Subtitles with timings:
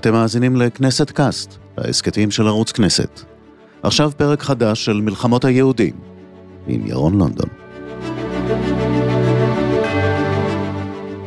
[0.00, 3.20] אתם מאזינים לכנסת קאסט, ההסכתים של ערוץ כנסת.
[3.82, 5.94] עכשיו פרק חדש של מלחמות היהודים,
[6.66, 7.48] עם ירון לונדון.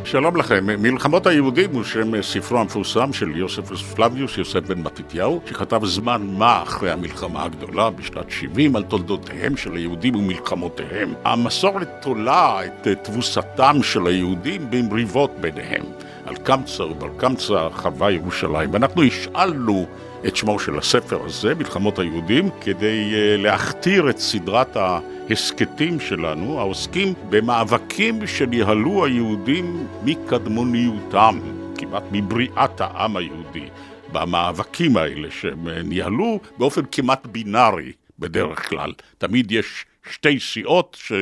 [0.06, 5.84] שלום לכם, מלחמות היהודים הוא שם ספרו המפורסם של יוסף פלביוס, יוסף בן מתתיהו, שכתב
[5.84, 11.14] זמן מה אחרי המלחמה הגדולה בשנת 70 על תולדותיהם של היהודים ומלחמותיהם.
[11.24, 15.84] המסורת תולה את תבוסתם של היהודים במריבות ביניהם.
[16.26, 18.76] על קמצא ובר קמצא חווה ירושלים.
[18.76, 19.86] אנחנו השאלנו
[20.26, 27.14] את שמו של הספר הזה, מלחמות היהודים, כדי uh, להכתיר את סדרת ההסכתים שלנו, העוסקים
[27.30, 31.40] במאבקים שניהלו היהודים מקדמוניותם,
[31.78, 33.68] כמעט מבריאת העם היהודי.
[34.12, 38.92] במאבקים האלה שהם ניהלו באופן כמעט בינארי בדרך כלל.
[39.18, 41.12] תמיד יש שתי סיעות ש...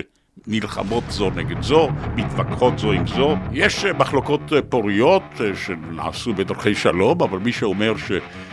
[0.47, 3.37] נלחמות זו נגד זו, מתווכחות זו עם זו.
[3.53, 7.93] יש אה, מחלוקות אה, פוריות אה, שנעשו בדרכי שלום, אבל מי שאומר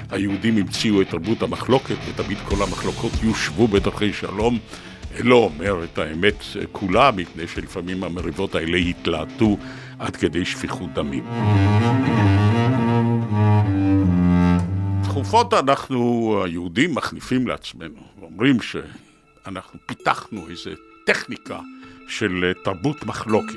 [0.09, 4.59] שהיהודים המציאו את תרבות המחלוקת ותמיד כל המחלוקות יושבו בדרכי שלום,
[5.19, 9.57] לא אומר את האמת כולה, מפני שלפעמים המריבות האלה התלהטו
[9.99, 11.23] עד כדי שפיכות דמים.
[15.03, 20.71] תכופות אנחנו, היהודים, מחניפים לעצמנו, ואומרים שאנחנו פיתחנו איזה
[21.05, 21.59] טכניקה
[22.07, 23.55] של תרבות מחלוקת,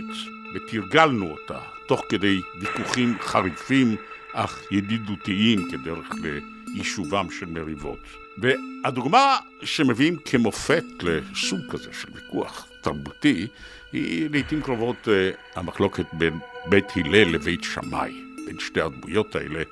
[0.55, 3.97] ותרגלנו אותה תוך כדי ויכוחים חריפים
[4.33, 6.11] אך ידידותיים כדרך
[6.75, 7.99] ליישובם של מריבות.
[8.39, 13.47] והדוגמה שמביאים כמופת לסוג כזה של ויכוח תרבותי
[13.93, 19.63] היא לעיתים קרובות אה, המחלוקת בין בית הלל לבית שמאי, בין שתי הדמויות האלה,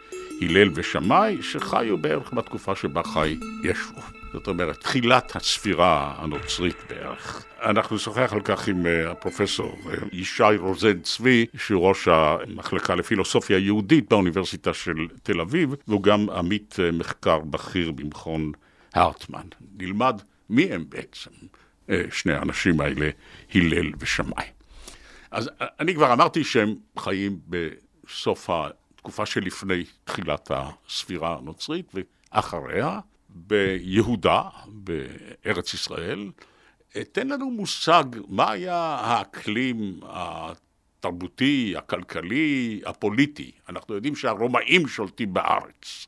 [0.42, 4.19] הלל ושמאי, שחיו בערך בתקופה שבה חי ישו.
[4.32, 7.44] זאת אומרת, תחילת הספירה הנוצרית בערך.
[7.62, 13.58] אנחנו נשוחח על כך עם אה, הפרופסור אה, ישי רוזן צבי, שהוא ראש המחלקה לפילוסופיה
[13.58, 18.52] יהודית באוניברסיטה של תל אביב, והוא גם עמית אה, מחקר בכיר במכון
[18.94, 19.46] הרטמן.
[19.78, 21.30] נלמד מי הם בעצם
[22.10, 23.10] שני האנשים האלה,
[23.54, 24.44] הלל ושמאי.
[25.30, 33.00] אז אני כבר אמרתי שהם חיים בסוף התקופה שלפני תחילת הספירה הנוצרית ואחריה.
[33.34, 36.30] ביהודה, בארץ ישראל.
[37.12, 43.52] תן לנו מושג מה היה האקלים התרבותי, הכלכלי, הפוליטי.
[43.68, 46.06] אנחנו יודעים שהרומאים שולטים בארץ.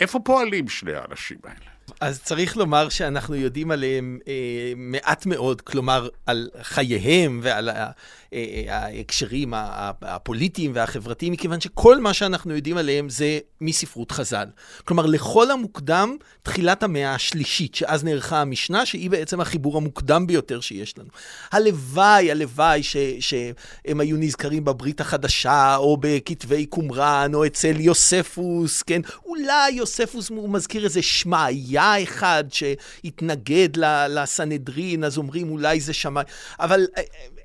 [0.00, 1.71] איפה פועלים שני האנשים האלה?
[2.00, 7.90] אז צריך לומר שאנחנו יודעים עליהם אה, מעט מאוד, כלומר, על חייהם ועל ה,
[8.32, 9.54] אה, ההקשרים
[10.02, 14.46] הפוליטיים והחברתיים, מכיוון שכל מה שאנחנו יודעים עליהם זה מספרות חז"ל.
[14.84, 20.98] כלומר, לכל המוקדם, תחילת המאה השלישית, שאז נערכה המשנה, שהיא בעצם החיבור המוקדם ביותר שיש
[20.98, 21.08] לנו.
[21.52, 29.00] הלוואי, הלוואי ש, שהם היו נזכרים בברית החדשה, או בכתבי קומראן, או אצל יוספוס, כן?
[29.24, 33.68] אולי יוספוס, הוא מזכיר איזה שמעיה אחד שהתנגד
[34.08, 36.24] לסנהדרין, אז אומרים אולי זה שמאי,
[36.60, 36.86] אבל...
[36.96, 37.02] אה,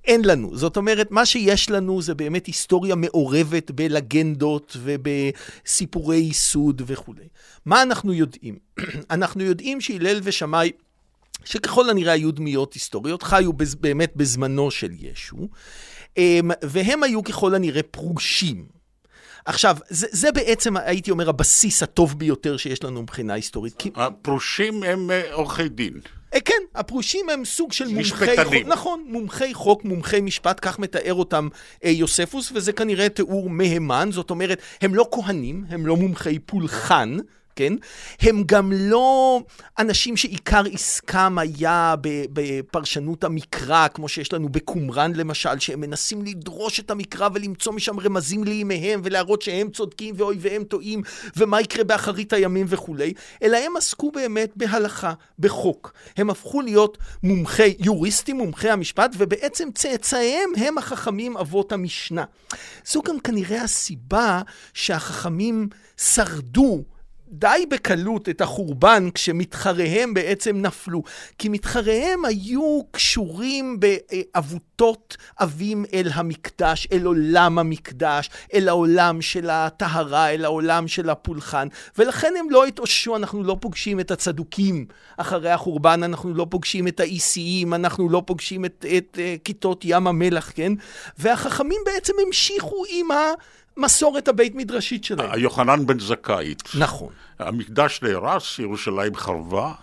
[0.07, 0.57] אין לנו.
[0.57, 7.27] זאת אומרת, מה שיש לנו זה באמת היסטוריה מעורבת בלגנדות ובסיפורי ייסוד וכולי.
[7.65, 8.57] מה אנחנו יודעים?
[9.11, 10.71] אנחנו יודעים שהלל ושמאי,
[11.45, 15.47] שככל הנראה היו דמיות היסטוריות, חיו בז, באמת בזמנו של ישו,
[16.17, 18.76] אמ, והם היו ככל הנראה פרושים.
[19.47, 23.83] עכשיו, זה, זה בעצם, הייתי אומר, הבסיס הטוב ביותר שיש לנו מבחינה היסטורית.
[23.95, 25.93] הפרושים הם אה, עורכי דין.
[26.33, 31.13] אה, כן, הפרושים הם סוג של מומחי חוק, נכון, מומחי חוק, מומחי משפט, כך מתאר
[31.13, 31.47] אותם
[31.85, 37.17] אה, יוספוס, וזה כנראה תיאור מהימן, זאת אומרת, הם לא כהנים, הם לא מומחי פולחן,
[37.57, 37.73] כן?
[38.21, 39.41] הם גם לא
[39.79, 41.95] אנשים שעיקר עסקם היה
[42.33, 48.43] בפרשנות המקרא, כמו שיש לנו בקומראן למשל, שהם מנסים לדרוש את המקרא ולמצוא משם רמזים
[48.43, 51.01] לימיהם ולהראות שהם צודקים ואויביהם טועים,
[51.37, 53.13] ומה יקרה באחרית הימים וכולי,
[53.43, 55.93] אלא הם עסקו באמת בהלכה, בחוק.
[56.17, 62.23] הם הפכו להיות מומחי, יוריסטים, מומחי המשפט, ובעצם צאצאיהם הם החכמים אבות המשנה.
[62.85, 64.41] זו גם כנראה הסיבה
[64.73, 66.83] שהחכמים שרדו
[67.29, 71.03] די בקלות את החורבן כשמתחריהם בעצם נפלו.
[71.37, 80.29] כי מתחריהם היו קשורים בעבותות אבים אל המקדש, אל עולם המקדש, אל העולם של הטהרה,
[80.29, 84.85] אל העולם של הפולחן, ולכן הם לא התאוששו, אנחנו לא פוגשים את הצדוקים
[85.17, 89.81] אחרי החורבן, אנחנו לא פוגשים את האיסיים, אנחנו לא פוגשים את, את, את אה, כיתות
[89.85, 90.73] ים המלח, כן?
[91.17, 93.33] והחכמים בעצם המשיכו עם ה...
[93.77, 95.39] מסורת הבית מדרשית שלהם.
[95.39, 96.63] יוחנן בן זכאית.
[96.79, 97.13] נכון.
[97.39, 99.73] המקדש נהרס, ירושלים חרבה.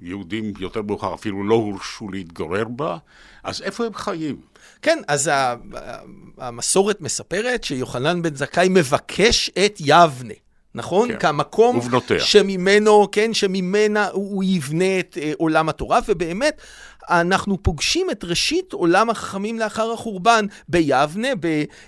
[0.00, 2.96] יהודים יותר מאוחר אפילו לא הורשו להתגורר בה,
[3.44, 4.36] אז איפה הם חיים?
[4.82, 5.30] כן, אז
[6.38, 10.34] המסורת מספרת שיוחנן בן זכאי מבקש את יבנה.
[10.74, 11.08] נכון?
[11.08, 12.20] כן, כמקום ובנותיה.
[12.20, 16.60] שממנו, כן, שממנה הוא יבנה את אה, עולם התורה, ובאמת,
[17.10, 21.28] אנחנו פוגשים את ראשית עולם החכמים לאחר החורבן ביבנה,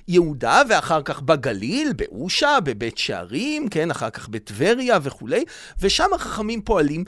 [0.08, 5.44] ביהודה, ואחר כך בגליל, באושה, בבית שערים, כן, אחר כך בטבריה וכולי,
[5.80, 7.04] ושם החכמים פועלים.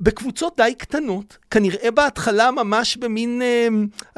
[0.00, 3.68] בקבוצות די קטנות, כנראה בהתחלה ממש במין, אה,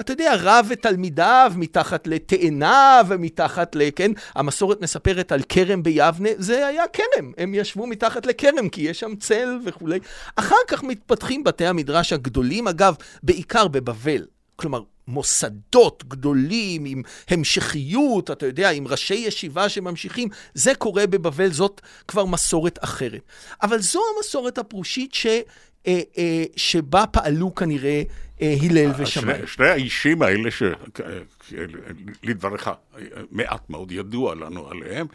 [0.01, 3.83] אתה יודע, רב ותלמידיו, מתחת לתאנה ומתחת ל...
[3.97, 9.01] כן, המסורת מספרת על כרם ביבנה, זה היה כרם, הם ישבו מתחת לכרם כי יש
[9.01, 9.99] שם צל וכולי.
[10.37, 14.25] אחר כך מתפתחים בתי המדרש הגדולים, אגב, בעיקר בבבל.
[14.57, 21.81] כלומר, מוסדות גדולים עם המשכיות, אתה יודע, עם ראשי ישיבה שממשיכים, זה קורה בבבל, זאת
[22.09, 23.23] כבר מסורת אחרת.
[23.63, 25.27] אבל זו המסורת הפרושית ש...
[25.87, 28.03] אה, אה, שבה פעלו כנראה
[28.43, 29.35] אה, הלל ושמאי.
[29.37, 30.49] שני, שני האישים האלה,
[32.23, 32.71] שלדבריך
[33.31, 35.07] מעט מאוד ידוע לנו עליהם,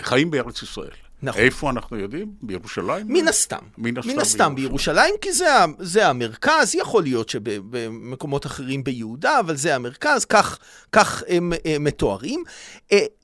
[0.00, 0.90] חיים בארץ ישראל.
[1.24, 1.40] נכון.
[1.40, 2.32] איפה אנחנו יודעים?
[2.42, 3.06] בירושלים?
[3.08, 3.58] מן הסתם.
[3.78, 5.46] מן הסתם, מן הסתם בירושלים, כי זה,
[5.78, 10.58] זה המרכז, יכול להיות שבמקומות אחרים ביהודה, אבל זה המרכז, כך,
[10.92, 12.44] כך הם, הם מתוארים.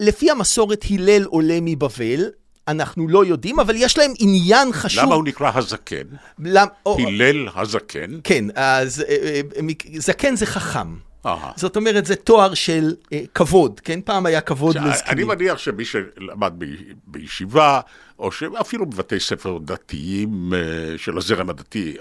[0.00, 2.30] לפי המסורת, הלל עולה מבבל,
[2.68, 5.04] אנחנו לא יודעים, אבל יש להם עניין חשוב.
[5.04, 6.06] למה הוא נקרא הזקן?
[6.38, 6.66] למ...
[6.86, 8.20] הלל הזקן?
[8.24, 9.62] כן, אז אה, אה,
[9.98, 11.08] זקן זה חכם.
[11.24, 11.28] Aha.
[11.56, 14.00] זאת אומרת, זה תואר של אה, כבוד, כן?
[14.00, 15.12] פעם היה כבוד לזקנים.
[15.12, 16.64] אני מניח שמי שלמד ב,
[17.06, 17.80] בישיבה,
[18.18, 18.30] או
[18.60, 21.96] אפילו בבתי ספר דתיים אה, של הזרם הדתי,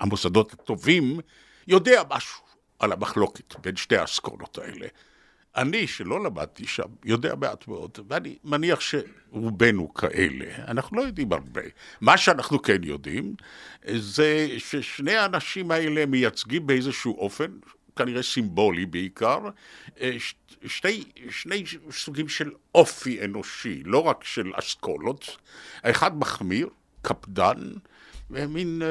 [0.00, 1.20] המוסדות הטובים,
[1.68, 2.42] יודע משהו
[2.78, 4.86] על המחלוקת בין שתי האסכולות האלה.
[5.56, 10.44] אני, שלא למדתי שם, יודע מעט מאוד, ואני מניח שרובנו כאלה.
[10.68, 11.62] אנחנו לא יודעים הרבה.
[12.00, 13.34] מה שאנחנו כן יודעים,
[13.96, 17.50] זה ששני האנשים האלה מייצגים באיזשהו אופן,
[17.96, 19.38] כנראה סימבולי בעיקר,
[20.66, 25.36] שתי, שני סוגים של אופי אנושי, לא רק של אסכולות.
[25.82, 26.68] האחד מחמיר,
[27.02, 27.70] קפדן,
[28.30, 28.82] מין...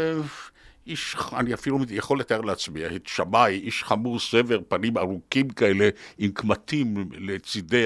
[0.88, 6.32] איש, אני אפילו יכול לתאר לעצמי, את שמאי, איש חמור סבר, פנים ארוכים כאלה, עם
[6.32, 7.86] קמטים לצידי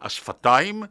[0.00, 0.82] השפתיים,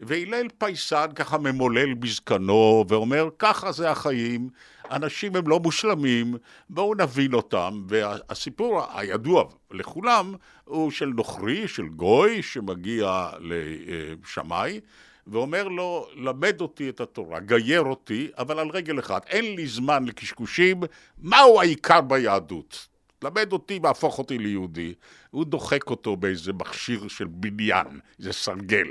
[0.00, 4.48] והלל פייסן ככה ממולל בזקנו, ואומר, ככה זה החיים,
[4.90, 6.36] אנשים הם לא מושלמים,
[6.70, 7.82] בואו נבין אותם.
[7.88, 10.34] והסיפור הידוע לכולם
[10.64, 14.80] הוא של נוכרי, של גוי, שמגיע לשמאי,
[15.28, 20.04] ואומר לו, למד אותי את התורה, גייר אותי, אבל על רגל אחת, אין לי זמן
[20.04, 20.80] לקשקושים,
[21.18, 22.88] מהו העיקר ביהדות?
[23.22, 24.94] למד אותי והפוך אותי ליהודי.
[25.30, 28.90] הוא דוחק אותו באיזה מכשיר של בניין, איזה סרגל.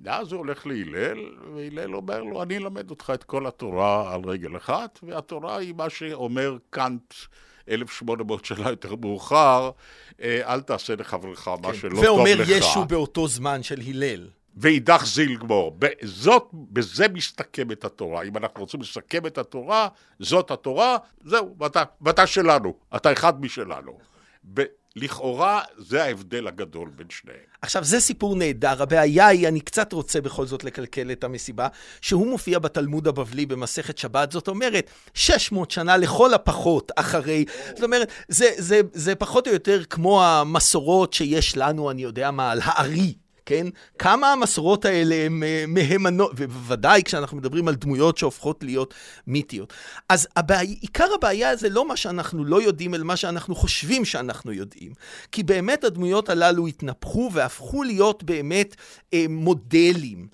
[0.00, 1.18] ואז הוא הולך להלל,
[1.54, 5.90] והלל אומר לו, אני אלמד אותך את כל התורה על רגל אחת, והתורה היא מה
[5.90, 7.14] שאומר קאנט
[7.68, 9.70] 1800 שנה יותר מאוחר,
[10.22, 11.74] אה, אל תעשה לחברך מה כן.
[11.74, 12.04] שלא טוב לך.
[12.04, 14.28] ואומר ישו באותו זמן של הלל.
[14.56, 15.76] ואידך זיל גמור.
[15.78, 18.22] בזאת, בזה מסתכמת התורה.
[18.22, 19.88] אם אנחנו רוצים לסכם את התורה,
[20.20, 23.98] זאת התורה, זהו, ואתה, ואתה שלנו, אתה אחד משלנו.
[24.54, 24.62] ב-
[24.96, 27.38] לכאורה זה ההבדל הגדול בין שניהם.
[27.62, 28.82] עכשיו, זה סיפור נהדר.
[28.82, 31.68] הבעיה היא, אני קצת רוצה בכל זאת לקלקל את המסיבה,
[32.00, 37.44] שהוא מופיע בתלמוד הבבלי במסכת שבת, זאת אומרת, 600 שנה לכל הפחות אחרי.
[37.68, 42.50] זאת אומרת, זה, זה, זה פחות או יותר כמו המסורות שיש לנו, אני יודע מה,
[42.50, 43.14] על הארי.
[43.46, 43.66] כן?
[43.98, 48.94] כמה המסורות האלה הן אה, מהימנות, ובוודאי כשאנחנו מדברים על דמויות שהופכות להיות
[49.26, 49.72] מיתיות.
[50.08, 54.52] אז הבעיה, עיקר הבעיה זה לא מה שאנחנו לא יודעים, אלא מה שאנחנו חושבים שאנחנו
[54.52, 54.92] יודעים.
[55.32, 58.76] כי באמת הדמויות הללו התנפחו והפכו להיות באמת
[59.14, 60.28] אה, מודלים.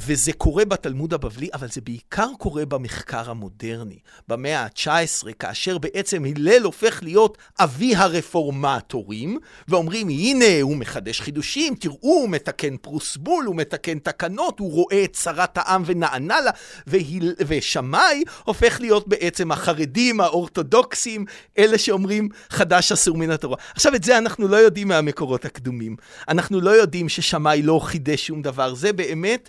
[0.00, 3.98] וזה קורה בתלמוד הבבלי, אבל זה בעיקר קורה במחקר המודרני,
[4.28, 9.38] במאה ה-19, כאשר בעצם הלל הופך להיות אבי הרפורמטורים,
[9.68, 15.12] ואומרים, הנה, הוא מחדש חידושים, תראו, הוא מתקן פרוסבול, הוא מתקן תקנות, הוא רואה את
[15.12, 16.50] צרת העם ונענה לה,
[16.86, 17.34] והיל...
[17.46, 21.24] ושמאי הופך להיות בעצם החרדים, האורתודוקסים,
[21.58, 23.56] אלה שאומרים, חדש אסור מן התורה.
[23.74, 25.96] עכשיו, את זה אנחנו לא יודעים מהמקורות הקדומים.
[26.28, 28.74] אנחנו לא יודעים ששמאי לא חידש שום דבר.
[28.74, 29.48] זה באמת...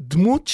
[0.00, 0.50] דמות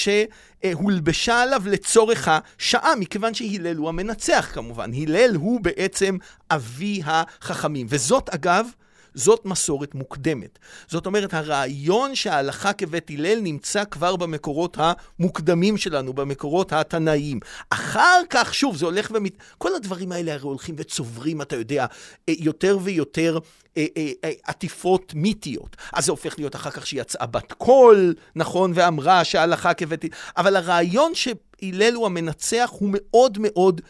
[0.63, 4.91] שהולבשה עליו לצורך השעה, מכיוון שהלל הוא המנצח כמובן.
[4.93, 6.17] הלל הוא בעצם
[6.51, 7.87] אבי החכמים.
[7.89, 8.67] וזאת, אגב,
[9.15, 10.59] זאת מסורת מוקדמת.
[10.87, 17.39] זאת אומרת, הרעיון שההלכה כבית הלל נמצא כבר במקורות המוקדמים שלנו, במקורות התנאיים.
[17.69, 19.33] אחר כך, שוב, זה הולך ומת...
[19.57, 21.85] כל הדברים האלה הרי הולכים וצוברים, אתה יודע,
[22.29, 23.37] אה, יותר ויותר
[23.77, 25.75] אה, אה, עטיפות מיתיות.
[25.93, 30.05] אז זה הופך להיות אחר כך שיצאה בת קול, נכון, ואמרה שההלכה כבית...
[30.37, 33.81] אבל הרעיון שהלל הוא המנצח הוא מאוד מאוד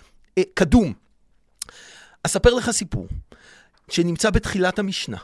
[0.54, 0.94] קדום.
[2.24, 3.08] אספר לך סיפור.
[3.94, 5.18] שנמצא בתחילת המשנה,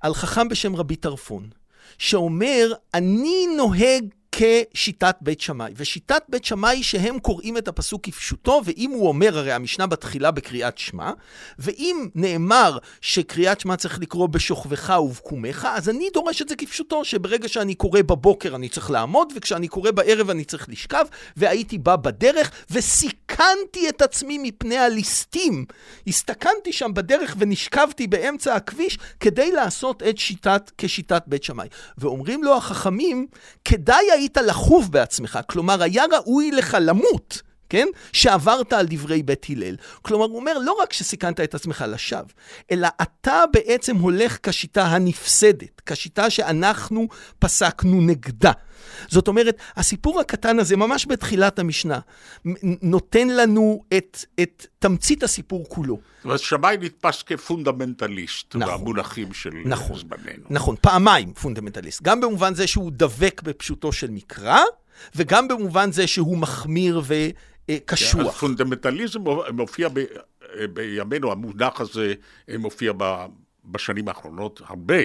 [0.00, 1.50] על חכם בשם רבי טרפון,
[1.98, 5.72] שאומר, אני נוהג כשיטת בית שמאי.
[5.76, 10.78] ושיטת בית שמאי שהם קוראים את הפסוק כפשוטו, ואם הוא אומר, הרי המשנה בתחילה בקריאת
[10.78, 11.10] שמע,
[11.58, 17.48] ואם נאמר שקריאת שמע צריך לקרוא בשוכבך ובקומך, אז אני דורש את זה כפשוטו, שברגע
[17.48, 22.50] שאני קורא בבוקר אני צריך לעמוד, וכשאני קורא בערב אני צריך לשכב, והייתי בא בדרך,
[22.70, 25.64] וסיכנתי את עצמי מפני הליסטים.
[26.06, 31.68] הסתכנתי שם בדרך ונשכבתי באמצע הכביש כדי לעשות את שיטת, כשיטת בית שמאי.
[31.98, 33.26] ואומרים לו החכמים,
[33.64, 37.42] כדאי היית לחוב בעצמך, כלומר, היה ראוי לך למות.
[37.72, 37.88] כן?
[38.12, 39.76] שעברת על דברי בית הלל.
[40.02, 42.22] כלומר, הוא אומר, לא רק שסיכנת את עצמך לשווא,
[42.70, 48.52] אלא אתה בעצם הולך כשיטה הנפסדת, כשיטה שאנחנו פסקנו נגדה.
[49.08, 51.98] זאת אומרת, הסיפור הקטן הזה, ממש בתחילת המשנה,
[52.82, 55.94] נותן לנו את, את תמצית הסיפור כולו.
[55.94, 60.44] זאת אומרת, שמאי נתפס כפונדמנטליסט נכון, במונחים של נכון, זמננו.
[60.50, 62.02] נכון, פעמיים פונדמנטליסט.
[62.02, 64.60] גם במובן זה שהוא דבק בפשוטו של מקרא,
[65.14, 67.51] וגם במובן זה שהוא מחמיר וקשוח.
[67.86, 69.20] כן, פונדמנטליזם
[69.52, 70.04] מופיע ב,
[70.72, 72.14] בימינו, המונח הזה
[72.58, 72.92] מופיע
[73.64, 75.02] בשנים האחרונות הרבה,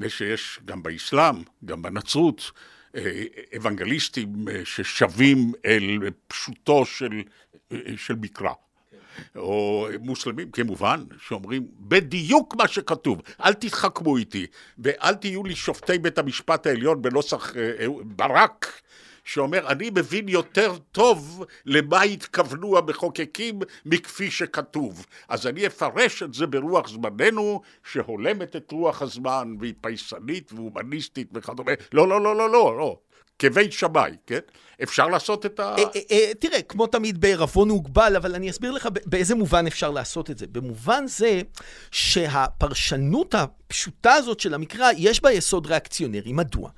[0.00, 2.50] מפני שיש גם באסלאם, גם בנצרות,
[2.96, 3.24] אה,
[3.56, 7.22] אוונגליסטים אה, ששבים אל פשוטו של,
[7.72, 8.52] אה, של מקרא.
[9.36, 14.46] או מוסלמים כמובן, שאומרים בדיוק מה שכתוב, אל תתחכמו איתי
[14.78, 17.52] ואל תהיו לי שופטי בית המשפט העליון בנוסח
[18.04, 18.80] ברק
[19.32, 25.06] שאומר, אני מבין יותר טוב למה התכוונו המחוקקים מכפי שכתוב.
[25.28, 31.72] אז אני אפרש את זה ברוח זמננו, שהולמת את רוח הזמן, והיא פייסנית והומניסטית וכדומה.
[31.92, 32.98] לא, לא, לא, לא, לא, לא.
[33.38, 34.38] כבית שמאי, כן?
[34.82, 35.74] אפשר לעשות את ה...
[35.78, 39.90] אה, אה, אה, תראה, כמו תמיד בערבון מוגבל, אבל אני אסביר לך באיזה מובן אפשר
[39.90, 40.46] לעשות את זה.
[40.46, 41.40] במובן זה
[41.90, 43.34] שהפרשנות
[43.70, 46.32] הפשוטה הזאת של המקרא, יש בה יסוד ריאקציונרי.
[46.32, 46.70] מדוע?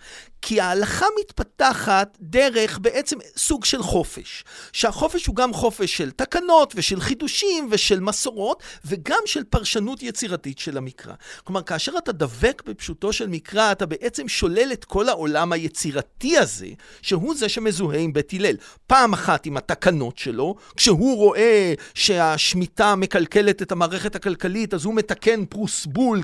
[0.43, 4.45] כי ההלכה מתפתחת דרך בעצם סוג של חופש.
[4.73, 10.77] שהחופש הוא גם חופש של תקנות ושל חידושים ושל מסורות, וגם של פרשנות יצירתית של
[10.77, 11.13] המקרא.
[11.45, 16.69] כלומר, כאשר אתה דבק בפשוטו של מקרא, אתה בעצם שולל את כל העולם היצירתי הזה,
[17.03, 18.57] שהוא זה שמזוהה עם בית הלל.
[18.87, 25.45] פעם אחת עם התקנות שלו, כשהוא רואה שהשמיטה מקלקלת את המערכת הכלכלית, אז הוא מתקן
[25.45, 26.23] פרוס בול,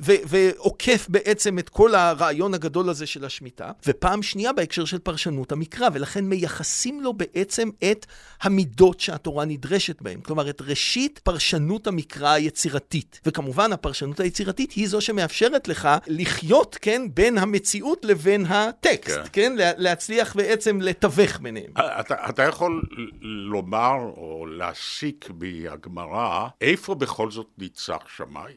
[0.00, 5.88] ועוקף בעצם את כל הרעיון הגדול הזה של השמיטה, ופעם שנייה בהקשר של פרשנות המקרא,
[5.92, 8.06] ולכן מייחסים לו בעצם את
[8.42, 10.20] המידות שהתורה נדרשת בהן.
[10.20, 13.20] כלומר, את ראשית פרשנות המקרא היצירתית.
[13.26, 19.42] וכמובן, הפרשנות היצירתית היא זו שמאפשרת לך לחיות, כן, בין המציאות לבין הטקסט, כן?
[19.58, 19.72] כן?
[19.76, 21.72] להצליח בעצם לתווך ביניהם.
[22.00, 22.82] אתה, אתה יכול
[23.22, 28.52] לומר או להסיק מהגמרא, איפה בכל זאת ניצח שמאי?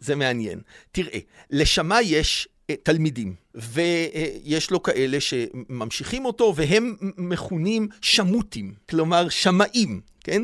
[0.00, 0.60] זה מעניין.
[0.92, 1.18] תראה,
[1.50, 10.42] לשמאי יש אה, תלמידים, ויש לו כאלה שממשיכים אותו, והם מכונים שמוטים, כלומר שמאים, כן?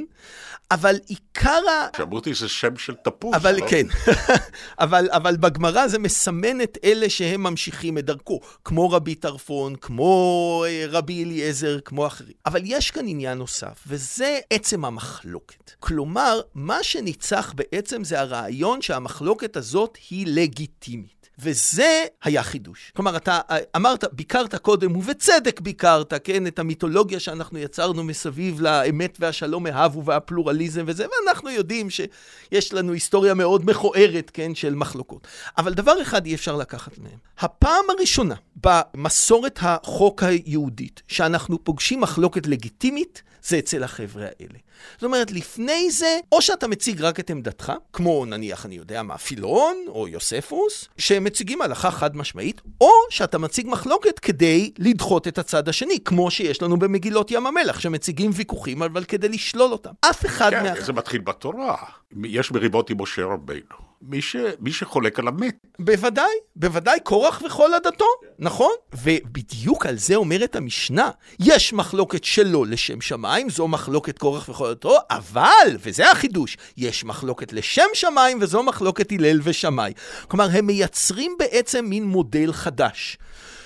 [0.70, 1.88] אבל עיקר ה...
[1.96, 3.66] שמוטי זה שם של תפוס, אבל לא?
[3.68, 3.86] כן,
[4.84, 10.64] אבל, אבל בגמרא זה מסמן את אלה שהם ממשיכים את דרכו, כמו רבי טרפון, כמו
[10.68, 12.32] אה, רבי אליעזר, כמו אחרים.
[12.46, 15.70] אבל יש כאן עניין נוסף, וזה עצם המחלוקת.
[15.80, 21.13] כלומר, מה שניצח בעצם זה הרעיון שהמחלוקת הזאת היא לגיטימית.
[21.38, 22.92] וזה היה חידוש.
[22.96, 23.40] כלומר, אתה
[23.76, 30.84] אמרת, ביקרת קודם, ובצדק ביקרת, כן, את המיתולוגיה שאנחנו יצרנו מסביב לאמת והשלום אהבו והפלורליזם
[30.86, 35.26] וזה, ואנחנו יודעים שיש לנו היסטוריה מאוד מכוערת, כן, של מחלוקות.
[35.58, 37.18] אבל דבר אחד אי אפשר לקחת מהם.
[37.38, 44.58] הפעם הראשונה במסורת החוק היהודית, שאנחנו פוגשים מחלוקת לגיטימית, זה אצל החבר'ה האלה.
[44.94, 49.18] זאת אומרת, לפני זה, או שאתה מציג רק את עמדתך, כמו נניח, אני יודע מה,
[49.18, 50.88] פילון או יוספוס,
[51.24, 56.62] שמציגים הלכה חד משמעית, או שאתה מציג מחלוקת כדי לדחות את הצד השני, כמו שיש
[56.62, 59.90] לנו במגילות ים המלח, שמציגים ויכוחים, אבל כדי לשלול אותם.
[60.10, 60.80] אף אחד כן, מה...
[60.80, 61.76] זה מתחיל בתורה.
[62.24, 63.83] יש מריבות עם משה רבינו.
[64.08, 65.54] מי, ש, מי שחולק על המת.
[65.78, 68.04] בוודאי, בוודאי, קורח וכל עדתו,
[68.38, 68.70] נכון?
[69.02, 74.96] ובדיוק על זה אומרת המשנה, יש מחלוקת שלא לשם שמיים, זו מחלוקת קורח וכל עדתו,
[75.10, 79.92] אבל, וזה החידוש, יש מחלוקת לשם שמיים וזו מחלוקת הלל ושמאי.
[80.28, 83.18] כלומר, הם מייצרים בעצם מין מודל חדש.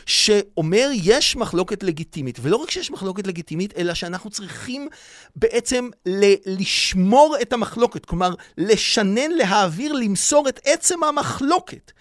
[0.08, 4.88] שאומר יש מחלוקת לגיטימית, ולא רק שיש מחלוקת לגיטימית, אלא שאנחנו צריכים
[5.36, 11.92] בעצם ל- לשמור את המחלוקת, כלומר, לשנן, להעביר, למסור את עצם המחלוקת.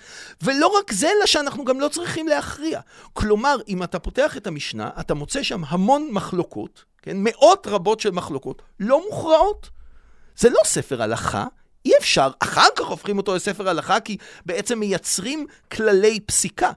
[0.42, 2.80] ולא רק זה, אלא שאנחנו גם לא צריכים להכריע.
[3.14, 7.18] כלומר, אם אתה פותח את המשנה, אתה מוצא שם המון מחלוקות, כן?
[7.20, 9.70] מאות רבות של מחלוקות, לא מוכרעות.
[10.38, 11.46] זה לא ספר הלכה,
[11.86, 16.72] אי אפשר, אחר כך הופכים אותו לספר הלכה, כי בעצם מייצרים כללי פסיקה.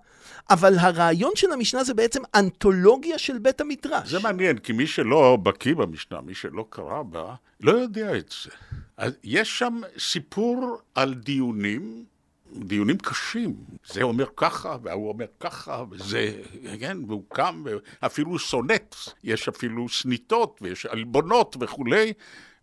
[0.51, 4.11] אבל הרעיון של המשנה זה בעצם אנתולוגיה של בית המדרש.
[4.11, 8.51] זה מעניין, כי מי שלא בקיא במשנה, מי שלא קרא בה, לא יודע את זה.
[9.25, 12.05] יש שם סיפור על דיונים,
[12.57, 13.55] דיונים קשים.
[13.93, 16.33] זה אומר ככה, והוא אומר ככה, וזה,
[16.81, 17.65] כן, והוא קם,
[18.03, 18.95] ואפילו סונט,
[19.25, 22.13] יש אפילו סניטות, ויש עלבונות וכולי,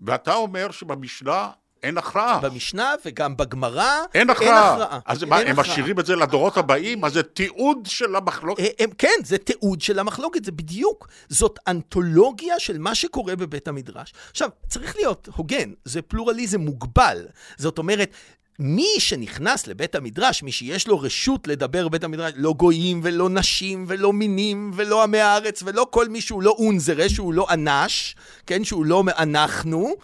[0.01, 1.49] ואתה אומר שבמשנה
[1.83, 2.39] אין הכרעה.
[2.39, 4.99] במשנה וגם בגמרא אין הכרעה.
[5.05, 7.05] אז מה, הם משאירים את זה לדורות הבאים?
[7.05, 8.59] אז זה תיעוד של המחלוקת?
[8.63, 11.07] אה, הם, כן, זה תיעוד של המחלוקת, זה בדיוק.
[11.29, 14.13] זאת אנתולוגיה של מה שקורה בבית המדרש.
[14.31, 17.27] עכשיו, צריך להיות הוגן, זה פלורליזם מוגבל.
[17.57, 18.11] זאת אומרת,
[18.59, 23.85] מי שנכנס לבית המדרש, מי שיש לו רשות לדבר בבית המדרש, לא גויים ולא נשים
[23.87, 28.15] ולא מינים ולא עמי הארץ ולא כל מי שהוא לא אונזרה, שהוא לא אנש,
[28.47, 29.95] כן, שהוא לא אנחנו,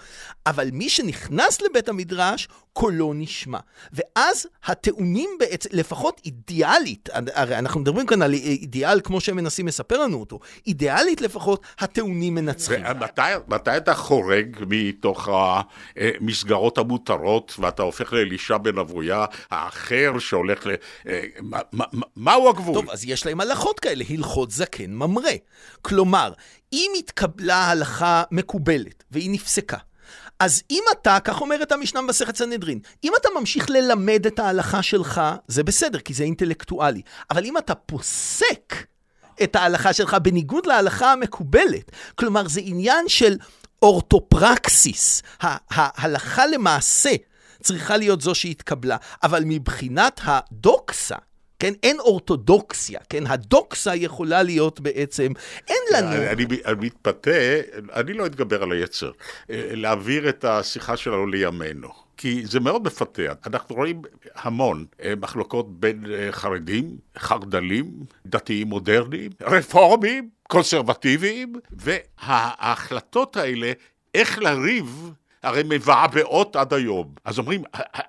[0.45, 3.59] אבל מי שנכנס לבית המדרש, קולו נשמע.
[3.93, 9.97] ואז הטיעונים בעצם, לפחות אידיאלית, הרי אנחנו מדברים כאן על אידיאל כמו שהם מנסים לספר
[9.97, 12.83] לנו אותו, אידיאלית לפחות, הטיעונים מנצחים.
[13.47, 15.29] ומתי אתה חורג מתוך
[15.95, 20.71] המסגרות המותרות, ואתה הופך לאלישע בן אבויה האחר שהולך ל...
[21.07, 21.23] אה,
[22.15, 22.73] מהו הגבול?
[22.75, 25.31] טוב, אז יש להם הלכות כאלה, הלכות זקן ממרא.
[25.81, 26.33] כלומר,
[26.73, 29.77] אם התקבלה הלכה מקובלת, והיא נפסקה,
[30.43, 35.21] אז אם אתה, כך אומרת המשנה במסכת סנהדרין, אם אתה ממשיך ללמד את ההלכה שלך,
[35.47, 37.01] זה בסדר, כי זה אינטלקטואלי.
[37.31, 38.85] אבל אם אתה פוסק
[39.43, 43.37] את ההלכה שלך בניגוד להלכה המקובלת, כלומר, זה עניין של
[43.81, 47.11] אורתופרקסיס, ההלכה למעשה
[47.61, 51.17] צריכה להיות זו שהתקבלה, אבל מבחינת הדוקסה,
[51.63, 51.73] כן?
[51.83, 53.27] אין אורתודוקסיה, כן?
[53.27, 55.31] הדוקסה יכולה להיות בעצם,
[55.67, 56.15] אין לנו...
[56.15, 57.31] אני, אני, אני מתפתה,
[57.93, 59.11] אני לא אתגבר על היצר,
[59.49, 61.89] אה, להעביר את השיחה שלנו לימינו.
[62.17, 63.21] כי זה מאוד מפתה.
[63.45, 64.01] אנחנו רואים
[64.35, 67.91] המון אה, מחלוקות בין אה, חרדים, חרד"לים,
[68.25, 73.71] דתיים מודרניים, רפורמים, קונסרבטיביים, וההחלטות האלה,
[74.13, 75.11] איך לריב
[75.43, 77.13] הרי מבעבעות עד היום.
[77.25, 77.63] אז אומרים,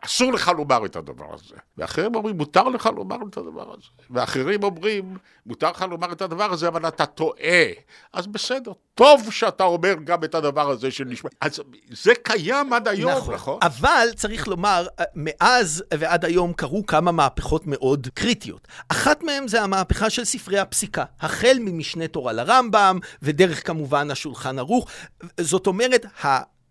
[0.05, 1.55] אסור לך לומר את הדבר הזה.
[1.79, 3.89] ואחרים אומרים, מותר לך לומר את הדבר הזה.
[4.11, 5.17] ואחרים אומרים,
[5.47, 7.65] מותר לך לומר את הדבר הזה, אבל אתה טועה.
[8.13, 11.31] אז בסדר, טוב שאתה אומר גם את הדבר הזה שנשמע.
[11.41, 13.35] אז זה קיים עד היום, נכון?
[13.35, 13.59] נכון?
[13.63, 18.69] אבל צריך לומר, מאז ועד היום קרו כמה מהפכות מאוד קריטיות.
[18.89, 24.87] אחת מהן זה המהפכה של ספרי הפסיקה, החל ממשנה תורה לרמב"ם, ודרך כמובן השולחן ערוך.
[25.41, 26.07] זאת אומרת,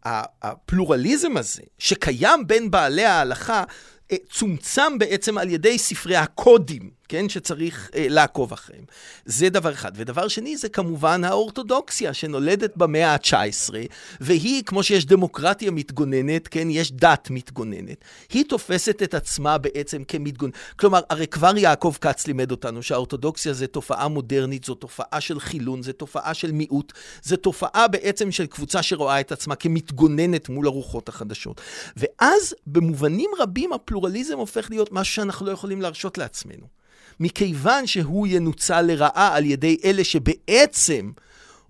[0.05, 3.63] הפלורליזם הזה, שקיים בין בעלי ההלכה,
[4.11, 8.83] אה, צומצם בעצם על ידי ספרי הקודים, כן, שצריך אה, לעקוב אחריהם.
[9.25, 9.91] זה דבר אחד.
[9.95, 13.73] ודבר שני, זה כמובן האורתודוקסיה, שנולדת במאה ה-19,
[14.21, 17.97] והיא, כמו שיש דמוקרטיה מתגוננת, כן, יש דת מתגוננת.
[18.29, 20.55] היא תופסת את עצמה בעצם כמתגוננת.
[20.75, 25.83] כלומר, הרי כבר יעקב כץ לימד אותנו שהאורתודוקסיה זה תופעה מודרנית, זו תופעה של חילון,
[25.83, 31.09] זו תופעה של מיעוט, זו תופעה בעצם של קבוצה שרואה את עצמה כמתגוננת מול הרוחות
[31.09, 31.61] החדשות.
[31.97, 36.82] ואז, במובנים רבים, הפלורליזם הופך להיות משהו שאנחנו לא יכולים להרשות לעצמנו.
[37.19, 41.11] מכיוון שהוא ינוצל לרעה על ידי אלה שבעצם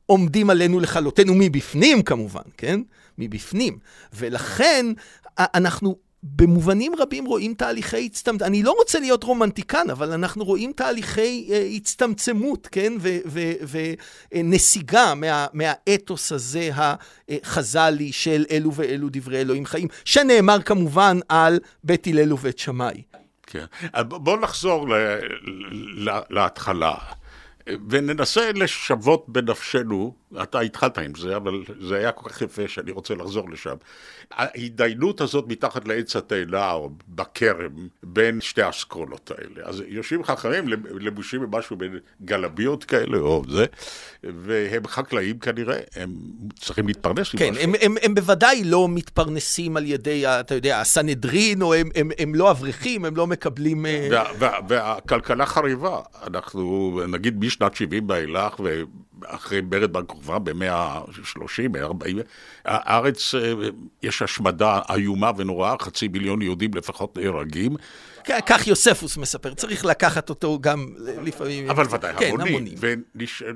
[0.05, 2.81] עומדים עלינו לכלותנו מבפנים כמובן, כן?
[3.17, 3.77] מבפנים.
[4.13, 4.85] ולכן
[5.37, 8.41] אנחנו במובנים רבים רואים תהליכי הצטמצמות.
[8.41, 12.93] אני לא רוצה להיות רומנטיקן, אבל אנחנו רואים תהליכי uh, הצטמצמות, כן?
[14.31, 22.07] ונסיגה מה, מהאתוס הזה החז"לי של אלו ואלו דברי אלוהים חיים, שנאמר כמובן על בית
[22.07, 23.01] הלל ובית שמאי.
[23.53, 23.65] כן.
[24.07, 24.93] בואו נחזור ל,
[26.09, 26.93] ל, להתחלה.
[27.89, 33.15] וננסה לשוות בנפשנו, אתה התחלת עם זה, אבל זה היה כל כך יפה שאני רוצה
[33.15, 33.75] לחזור לשם.
[34.31, 39.69] ההתדיינות הזאת מתחת לעץ התאנה או בכרם בין שתי האסכולות האלה.
[39.69, 40.65] אז יושבים חכמים
[40.99, 43.65] לבושים במשהו בין גלביות כאלה או זה,
[44.23, 46.15] והם חקלאים כנראה, הם
[46.59, 51.73] צריכים להתפרנס כן, הם, הם, הם בוודאי לא מתפרנסים על ידי, אתה יודע, הסנהדרין, או
[51.73, 53.85] הם, הם, הם לא אברכים, הם לא מקבלים...
[53.85, 55.99] אה, וה, וה, והכלכלה חריבה.
[56.27, 62.19] אנחנו, נגיד, משנת 70 ואילך, ואחרי מרד בר כוכבא במאה ה-30, 40,
[62.65, 63.53] הארץ, אה,
[64.03, 67.75] יש השמדה איומה ונוראה, חצי מיליון יהודים לפחות נהרגים.
[68.45, 70.87] כך יוספוס מספר, צריך לקחת אותו גם
[71.23, 71.69] לפעמים...
[71.69, 72.55] אבל ודאי, כן, המונים.
[72.55, 72.75] המונים.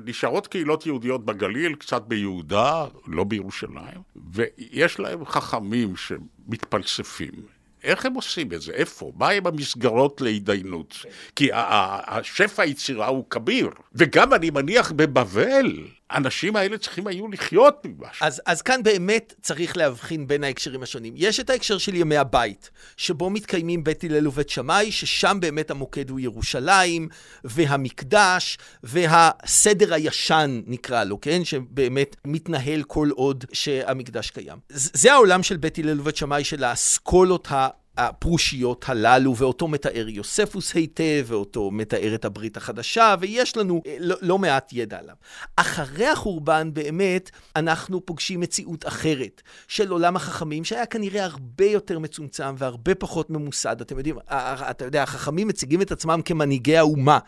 [0.04, 7.57] ונשארות קהילות יהודיות בגליל, קצת ביהודה, לא בירושלים, ויש להם חכמים שמתפלספים.
[7.84, 8.72] איך הם עושים את זה?
[8.72, 9.12] איפה?
[9.16, 10.96] מה הם המסגרות להתדיינות?
[11.36, 13.70] כי השפע היצירה הוא כביר.
[13.94, 18.26] וגם, אני מניח, בבבל, האנשים האלה צריכים היו לחיות ממשהו.
[18.26, 21.14] אז, אז כאן באמת צריך להבחין בין ההקשרים השונים.
[21.16, 26.10] יש את ההקשר של ימי הבית, שבו מתקיימים בית הלל ובית שמאי, ששם באמת המוקד
[26.10, 27.08] הוא ירושלים,
[27.44, 31.44] והמקדש, והסדר הישן נקרא לו, כן?
[31.44, 34.58] שבאמת מתנהל כל עוד שהמקדש קיים.
[34.68, 37.68] זה העולם של בית הלל ובית שמאי, של האסכולות ה...
[37.98, 44.16] הפרושיות הללו, ואותו מתאר יוספוס היטב, ואותו מתאר את הברית החדשה, ויש לנו אה, לא,
[44.22, 45.14] לא מעט ידע עליו.
[45.56, 52.54] אחרי החורבן, באמת, אנחנו פוגשים מציאות אחרת של עולם החכמים, שהיה כנראה הרבה יותר מצומצם
[52.58, 53.80] והרבה פחות ממוסד.
[53.80, 57.18] אתם יודעים, אתה יודע, החכמים מציגים את עצמם כמנהיגי האומה,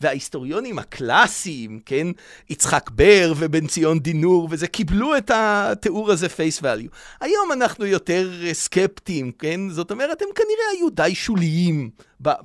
[0.00, 2.06] וההיסטוריונים הקלאסיים, כן,
[2.50, 6.90] יצחק בר ובן ציון דינור, וזה, קיבלו את התיאור הזה פייס ואליו.
[7.20, 9.60] היום אנחנו יותר סקפטיים, כן?
[9.70, 11.90] זאת אומרת, אומרת, הם כנראה היו די שוליים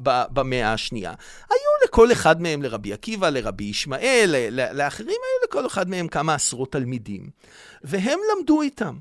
[0.06, 1.14] במאה השנייה.
[1.50, 4.36] היו לכל אחד מהם, לרבי עקיבא, לרבי ישמעאל,
[4.74, 7.30] לאחרים היו לכל אחד מהם כמה עשרות תלמידים.
[7.84, 8.98] והם למדו איתם.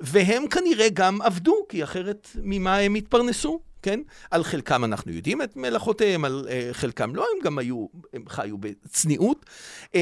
[0.00, 3.60] והם כנראה גם עבדו, כי אחרת ממה הם התפרנסו?
[3.82, 4.00] כן?
[4.30, 8.58] על חלקם אנחנו יודעים את מלאכותיהם, על uh, חלקם לא, הם גם היו, הם חיו
[8.58, 9.46] בצניעות.
[9.86, 9.96] Um,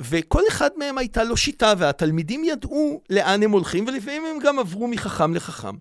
[0.00, 4.88] וכל אחד מהם הייתה לו שיטה, והתלמידים ידעו לאן הם הולכים, ולפעמים הם גם עברו
[4.88, 5.74] מחכם לחכם.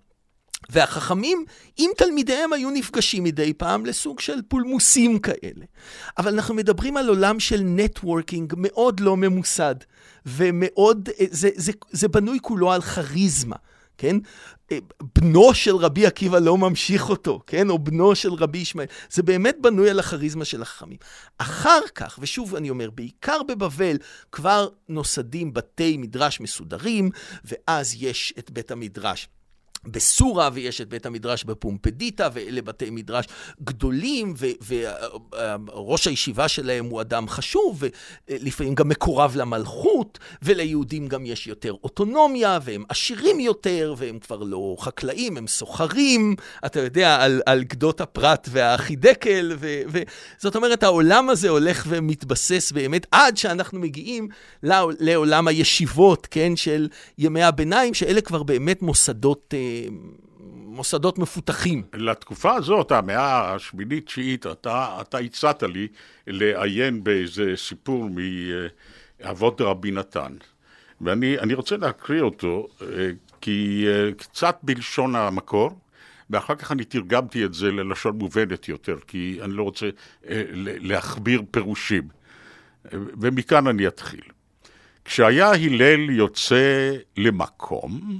[0.69, 1.45] והחכמים
[1.77, 5.65] עם תלמידיהם היו נפגשים מדי פעם לסוג של פולמוסים כאלה.
[6.17, 9.75] אבל אנחנו מדברים על עולם של נטוורקינג מאוד לא ממוסד,
[10.25, 13.55] ומאוד, זה, זה, זה בנוי כולו על כריזמה.
[13.97, 14.17] כן?
[15.15, 17.69] בנו של רבי עקיבא לא ממשיך אותו, כן?
[17.69, 18.87] או בנו של רבי ישמעאל.
[19.09, 20.97] זה באמת בנוי על הכריזמה של החכמים.
[21.37, 23.97] אחר כך, ושוב אני אומר, בעיקר בבבל,
[24.31, 27.09] כבר נוסדים בתי מדרש מסודרים,
[27.45, 29.27] ואז יש את בית המדרש.
[29.85, 33.25] בסורה, ויש את בית המדרש בפומפדיטה, ואלה בתי מדרש
[33.63, 34.33] גדולים,
[34.67, 37.83] וראש הישיבה שלהם הוא אדם חשוב,
[38.29, 44.75] ולפעמים גם מקורב למלכות, וליהודים גם יש יותר אוטונומיה, והם עשירים יותר, והם כבר לא
[44.79, 46.35] חקלאים, הם סוחרים,
[46.65, 53.05] אתה יודע, על, על גדות הפרת והחידקל, ו, וזאת אומרת, העולם הזה הולך ומתבסס באמת
[53.11, 54.27] עד שאנחנו מגיעים
[54.99, 56.87] לעולם הישיבות, כן, של
[57.17, 59.53] ימי הביניים, שאלה כבר באמת מוסדות...
[60.77, 61.83] מוסדות מפותחים.
[61.93, 65.87] לתקופה הזאת, המאה השמינית-תשיעית, אתה, אתה הצעת לי
[66.27, 68.09] לעיין באיזה סיפור
[69.19, 70.33] מאבות רבי נתן.
[71.01, 72.87] ואני רוצה להקריא אותו, אה,
[73.41, 75.79] כי אה, קצת בלשון המקור,
[76.29, 79.85] ואחר כך אני תרגמתי את זה ללשון מובנת יותר, כי אני לא רוצה
[80.29, 82.07] אה, להכביר פירושים.
[82.93, 84.21] ומכאן אני אתחיל.
[85.05, 88.19] כשהיה הלל יוצא למקום,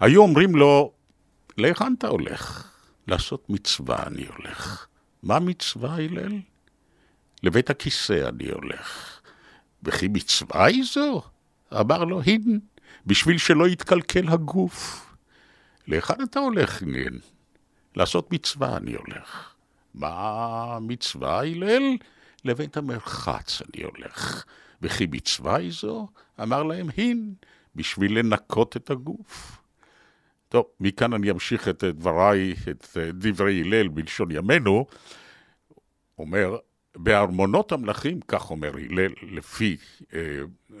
[0.00, 0.92] היו אומרים לו,
[1.58, 2.70] להיכן אתה הולך?
[3.06, 4.86] לעשות מצווה אני הולך.
[5.22, 6.40] מה מצווה, הלל?
[7.42, 9.20] לבית הכיסא אני הולך.
[9.82, 11.22] וכי מצווה היא זו?
[11.80, 12.58] אמר לו, הן,
[13.06, 15.06] בשביל שלא יתקלקל הגוף.
[15.86, 17.18] להיכן אתה הולך, נין?
[17.96, 19.54] לעשות מצווה אני הולך.
[19.94, 21.96] מה מצווה, הלל?
[22.44, 24.44] לבית המרחץ אני הולך.
[24.82, 26.08] וכי מצווה היא זו?
[26.42, 27.34] אמר להם, הן,
[27.76, 29.58] בשביל לנקות את הגוף.
[30.56, 34.86] טוב, מכאן אני אמשיך את דבריי, את דברי הלל בלשון ימינו.
[36.18, 36.56] אומר,
[36.96, 39.76] בארמונות המלכים, כך אומר הלל לפי
[40.14, 40.20] אה,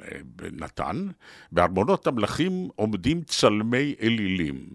[0.02, 0.18] אה,
[0.52, 1.08] נתן,
[1.52, 4.66] בארמונות המלכים עומדים צלמי אלילים.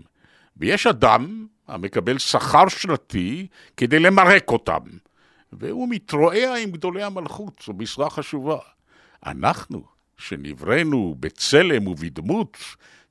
[0.57, 4.83] ויש אדם המקבל שכר שנתי כדי למרק אותם,
[5.53, 8.57] והוא מתרועע עם גדולי המלכות, זו משרה חשובה.
[9.25, 9.83] אנחנו,
[10.17, 12.57] שנבראנו בצלם ובדמות,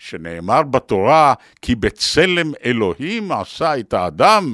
[0.01, 4.53] שנאמר בתורה, כי בצלם אלוהים עשה את האדם,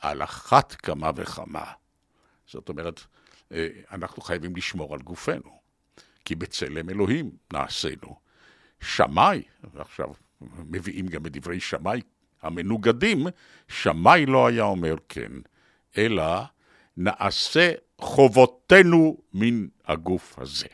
[0.00, 1.64] על אחת כמה וכמה.
[2.46, 3.00] זאת אומרת,
[3.52, 5.60] אה, אנחנו חייבים לשמור על גופנו,
[6.24, 8.16] כי בצלם אלוהים נעשינו.
[8.80, 9.42] שמאי,
[9.74, 10.08] ועכשיו
[10.40, 12.00] מביאים גם את דברי שמאי
[12.42, 13.26] המנוגדים,
[13.68, 15.32] שמאי לא היה אומר כן,
[15.98, 16.42] אלא
[16.96, 20.68] נעשה חובותינו מן הגוף הזה.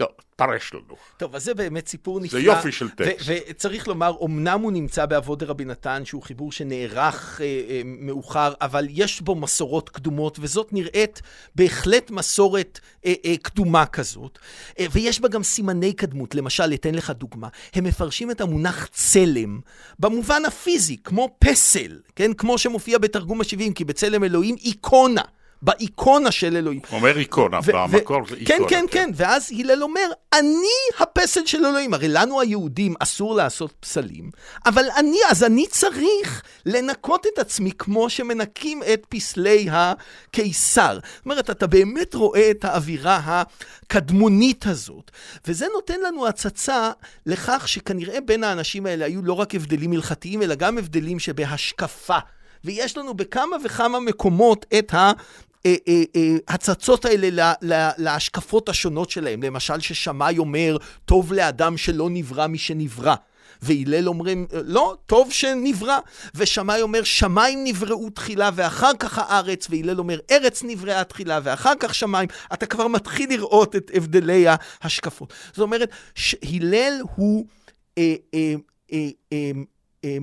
[0.00, 0.96] טוב, פרש לנו.
[1.16, 2.40] טוב, אז זה באמת סיפור נפלא.
[2.40, 3.30] זה יופי של טקסט.
[3.50, 8.86] וצריך לומר, אמנם הוא נמצא באבות דרבי נתן, שהוא חיבור שנערך אה, אה, מאוחר, אבל
[8.90, 11.22] יש בו מסורות קדומות, וזאת נראית
[11.54, 14.38] בהחלט מסורת אה, אה, קדומה כזאת.
[14.78, 16.34] אה, ויש בה גם סימני קדמות.
[16.34, 17.48] למשל, אתן לך דוגמה.
[17.74, 19.60] הם מפרשים את המונח צלם
[19.98, 22.32] במובן הפיזי, כמו פסל, כן?
[22.32, 25.22] כמו שמופיע בתרגום השבעים, כי בצלם אלוהים איקונה.
[25.62, 26.80] באיקונה של אלוהים.
[26.90, 28.68] הוא אומר איקונה, במקור זה כן, איקונה.
[28.68, 31.94] כן, כן, כן, ואז הלל אומר, אני הפסל של אלוהים.
[31.94, 34.30] הרי לנו היהודים אסור לעשות פסלים,
[34.66, 40.98] אבל אני, אז אני צריך לנקות את עצמי כמו שמנקים את פסלי הקיסר.
[41.16, 43.42] זאת אומרת, אתה באמת רואה את האווירה
[43.86, 45.10] הקדמונית הזאת,
[45.46, 46.90] וזה נותן לנו הצצה
[47.26, 52.18] לכך שכנראה בין האנשים האלה היו לא רק הבדלים הלכתיים, אלא גם הבדלים שבהשקפה.
[52.64, 54.94] ויש לנו בכמה וכמה מקומות את
[55.66, 57.52] אה, אה, אה, הצצות האלה
[57.98, 59.42] להשקפות השונות שלהם.
[59.42, 63.14] למשל, ששמאי אומר, טוב לאדם שלא נברא משנברא.
[63.62, 65.98] והלל אומרים, לא, טוב שנברא.
[66.34, 71.94] ושמאי אומר, שמיים נבראו תחילה ואחר כך הארץ, והלל אומר, ארץ נבראה תחילה ואחר כך
[71.94, 72.28] שמיים.
[72.52, 74.46] אתה כבר מתחיל לראות את הבדלי
[74.80, 75.32] ההשקפות.
[75.46, 75.90] זאת אומרת,
[76.42, 77.46] הלל הוא
[77.98, 78.54] אה, אה,
[78.92, 79.08] אה,
[80.04, 80.18] אה,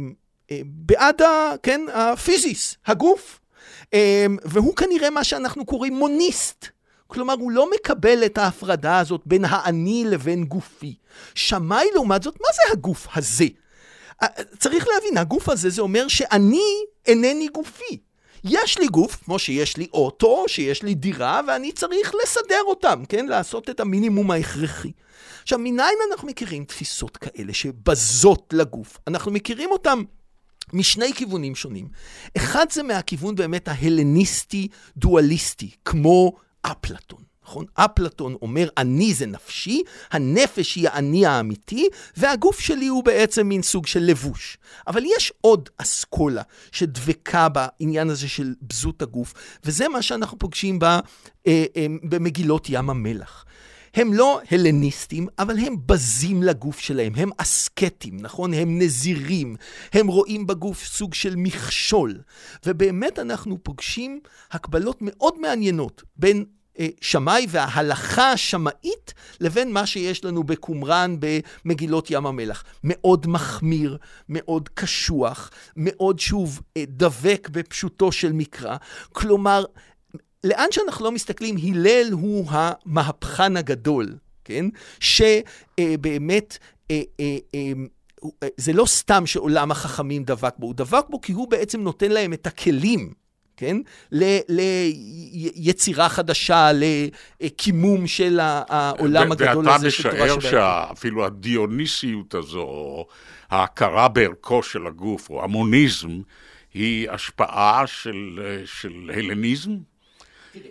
[0.51, 3.39] אה, בעד, ה, כן, הפיזיס, הגוף.
[3.93, 6.65] אמ, והוא כנראה מה שאנחנו קוראים מוניסט.
[7.07, 10.95] כלומר, הוא לא מקבל את ההפרדה הזאת בין האני לבין גופי.
[11.35, 13.45] שמאי, לעומת זאת, מה זה הגוף הזה?
[14.59, 16.63] צריך להבין, הגוף הזה זה אומר שאני
[17.05, 17.97] אינני גופי.
[18.43, 23.25] יש לי גוף, כמו שיש לי אוטו, שיש לי דירה, ואני צריך לסדר אותם, כן?
[23.25, 24.91] לעשות את המינימום ההכרחי.
[25.43, 28.97] עכשיו, מניין אנחנו מכירים תפיסות כאלה שבזות לגוף?
[29.07, 30.03] אנחנו מכירים אותם
[30.73, 31.87] משני כיוונים שונים.
[32.37, 37.27] אחד זה מהכיוון באמת ההלניסטי-דואליסטי, כמו אפלטון.
[37.47, 37.65] נכון?
[37.73, 43.87] אפלטון אומר, אני זה נפשי, הנפש היא האני האמיתי, והגוף שלי הוא בעצם מין סוג
[43.87, 44.57] של לבוש.
[44.87, 50.99] אבל יש עוד אסכולה שדבקה בעניין הזה של בזות הגוף, וזה מה שאנחנו פוגשים בה,
[51.47, 53.45] אה, אה, במגילות ים המלח.
[53.97, 58.53] הם לא הלניסטים, אבל הם בזים לגוף שלהם, הם אסקטים, נכון?
[58.53, 59.55] הם נזירים,
[59.93, 62.21] הם רואים בגוף סוג של מכשול.
[62.65, 64.19] ובאמת אנחנו פוגשים
[64.51, 66.45] הקבלות מאוד מעניינות בין
[66.79, 72.63] אה, שמאי וההלכה השמאית לבין מה שיש לנו בקומראן במגילות ים המלח.
[72.83, 73.97] מאוד מחמיר,
[74.29, 78.77] מאוד קשוח, מאוד שוב אה, דבק בפשוטו של מקרא.
[79.11, 79.63] כלומר,
[80.43, 84.65] לאן שאנחנו לא מסתכלים, הלל הוא המהפכן הגדול, כן?
[84.99, 86.57] שבאמת,
[86.91, 87.71] אה, אה, אה,
[88.57, 92.33] זה לא סתם שעולם החכמים דבק בו, הוא דבק בו כי הוא בעצם נותן להם
[92.33, 93.13] את הכלים.
[93.59, 93.77] כן?
[94.49, 96.71] ליצירה חדשה,
[97.41, 100.35] לקימום של העולם הגדול הזה של תורה שבעצם.
[100.35, 103.05] ואתה משער שאפילו הדיוניסיות הזו,
[103.49, 106.19] ההכרה בערכו של הגוף, או המוניזם,
[106.73, 109.71] היא השפעה של, של הלניזם?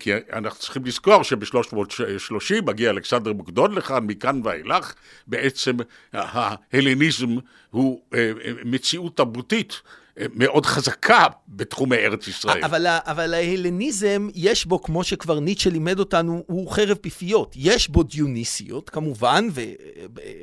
[0.01, 4.95] כי אנחנו צריכים לזכור שב-330 מגיע אלכסנדר מוקדון לכאן, מכאן ואילך,
[5.27, 5.77] בעצם
[6.13, 7.37] ההלניזם
[7.71, 8.33] הוא אה,
[8.65, 9.81] מציאות תרבותית.
[10.21, 12.65] אה, מאוד חזקה בתחומי ארץ ישראל.
[12.65, 17.53] אבל, אבל ההלניזם, יש בו, כמו שכבר ניטשה לימד אותנו, הוא חרב פיפיות.
[17.57, 19.49] יש בו דיוניסיות, כמובן,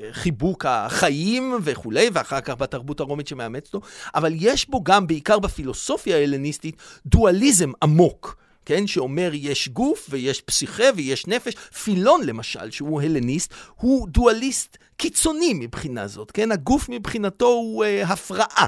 [0.10, 6.17] וחיבוק החיים וכולי, ואחר כך בתרבות הרומית שמאמצת אותו, אבל יש בו גם, בעיקר בפילוסופיה
[6.17, 6.75] ההלניסטית,
[7.06, 8.42] דואליזם עמוק.
[8.65, 8.88] כן?
[8.88, 11.54] שאומר יש גוף ויש פסיכה ויש נפש.
[11.56, 16.52] פילון למשל, שהוא הלניסט, הוא דואליסט קיצוני מבחינה זאת, כן?
[16.52, 18.65] הגוף מבחינתו הוא uh, הפרעה.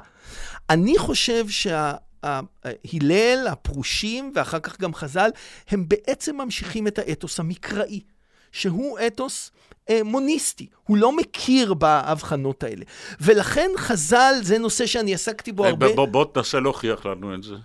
[0.70, 1.94] אני חושב שה...
[2.94, 5.30] הלל, הפרושים ואחר כך גם חז"ל,
[5.70, 8.02] הם בעצם ממשיכים את האתוס המקראי,
[8.52, 9.52] שהוא אתוס
[9.90, 10.68] אה, מוניסטי.
[10.84, 12.86] הוא לא מכיר בהבחנות האלה.
[13.22, 15.96] ולכן חז"ל, זה נושא שאני עסקתי בו הרבה...
[15.96, 17.56] בוא, בוא תנסה להוכיח לנו את זה.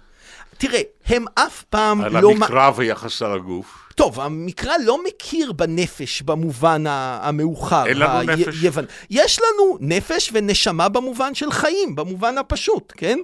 [0.60, 2.18] תראה, הם אף פעם על לא...
[2.30, 3.76] על המקרא ויחס על הגוף.
[3.94, 7.86] טוב, המקרא לא מכיר בנפש במובן המאוחר.
[7.86, 8.54] אין לנו ה- נפש.
[8.62, 8.84] יוון.
[9.10, 13.18] יש לנו נפש ונשמה במובן של חיים, במובן הפשוט, כן?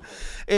[0.48, 0.54] אמ,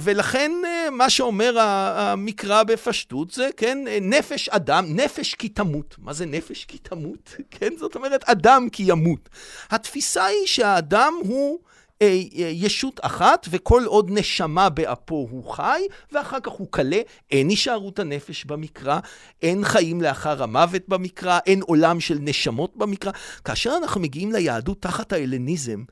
[0.00, 5.94] ולכן אה, מה שאומר המקרא בפשטות זה, כן, נפש אדם, נפש כי תמות.
[5.98, 7.36] מה זה נפש כי תמות?
[7.58, 9.28] כן, זאת אומרת, אדם כי ימות.
[9.70, 11.58] התפיסה היא שהאדם הוא...
[12.04, 17.48] אה, אה, ישות אחת, וכל עוד נשמה באפו הוא חי, ואחר כך הוא כלה, אין
[17.48, 18.98] הישארות הנפש במקרא,
[19.42, 23.12] אין חיים לאחר המוות במקרא, אין עולם של נשמות במקרא.
[23.44, 25.84] כאשר אנחנו מגיעים ליהדות תחת ההלניזם,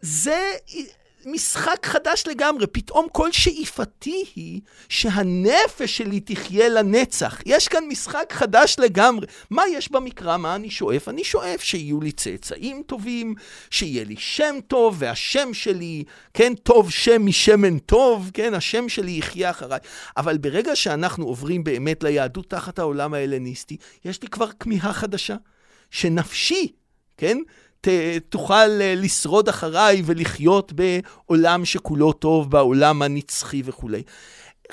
[0.00, 0.52] זה
[1.32, 2.66] משחק חדש לגמרי.
[2.66, 7.40] פתאום כל שאיפתי היא שהנפש שלי תחיה לנצח.
[7.46, 9.26] יש כאן משחק חדש לגמרי.
[9.50, 10.36] מה יש במקרא?
[10.36, 11.08] מה אני שואף?
[11.08, 13.34] אני שואף שיהיו לי צאצאים טובים,
[13.70, 19.50] שיהיה לי שם טוב, והשם שלי, כן, טוב שם משמן טוב, כן, השם שלי יחיה
[19.50, 19.80] אחריי.
[20.16, 25.36] אבל ברגע שאנחנו עוברים באמת ליהדות תחת העולם ההלניסטי, יש לי כבר כמיהה חדשה,
[25.90, 26.72] שנפשי,
[27.16, 27.38] כן?
[27.80, 27.88] ת,
[28.28, 34.02] תוכל אה, לשרוד אחריי ולחיות בעולם שכולו טוב, בעולם הנצחי וכולי.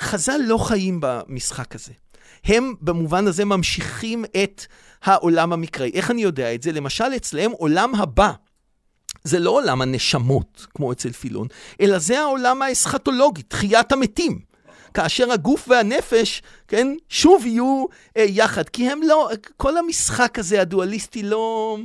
[0.00, 1.92] חז"ל לא חיים במשחק הזה.
[2.44, 4.66] הם במובן הזה ממשיכים את
[5.02, 5.90] העולם המקראי.
[5.94, 6.72] איך אני יודע את זה?
[6.72, 8.32] למשל, אצלם עולם הבא.
[9.24, 11.46] זה לא עולם הנשמות, כמו אצל פילון,
[11.80, 14.38] אלא זה העולם האסכטולוגי, תחיית המתים.
[14.94, 17.84] כאשר הגוף והנפש, כן, שוב יהיו
[18.16, 18.68] אה, יחד.
[18.68, 21.78] כי הם לא, כל המשחק הזה, הדואליסטי, לא...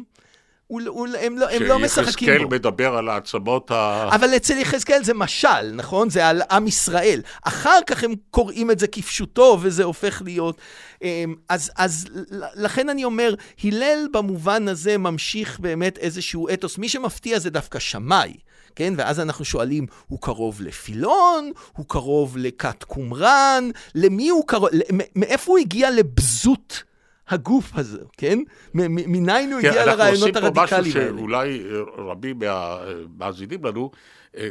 [0.71, 2.12] הוא, הוא, הם, לא, הם לא משחקים בו.
[2.12, 4.10] שיחזקאל מדבר על העצמות ה...
[4.12, 6.10] אבל אצל יחזקאל זה משל, נכון?
[6.10, 7.21] זה על עם ישראל.
[7.43, 10.57] אחר כך הם קוראים את זה כפשוטו, וזה הופך להיות...
[11.01, 12.07] אמ, אז, אז
[12.55, 16.77] לכן אני אומר, הלל במובן הזה ממשיך באמת איזשהו אתוס.
[16.77, 18.34] מי שמפתיע זה דווקא שמאי.
[18.75, 18.93] כן?
[18.97, 21.51] ואז אנחנו שואלים, הוא קרוב לפילון?
[21.73, 23.69] הוא קרוב לכת קומראן?
[23.95, 24.69] למי הוא קרוב?
[25.15, 26.84] מאיפה הוא הגיע לבזות
[27.27, 28.39] הגוף הזה, כן?
[28.73, 30.51] מניין הוא כן, הגיע לרעיונות הרדיקליים האלה.
[30.51, 31.63] אנחנו עושים פה משהו שאולי
[31.97, 33.91] רבים מהמאזינים לנו
[34.38, 34.49] אה,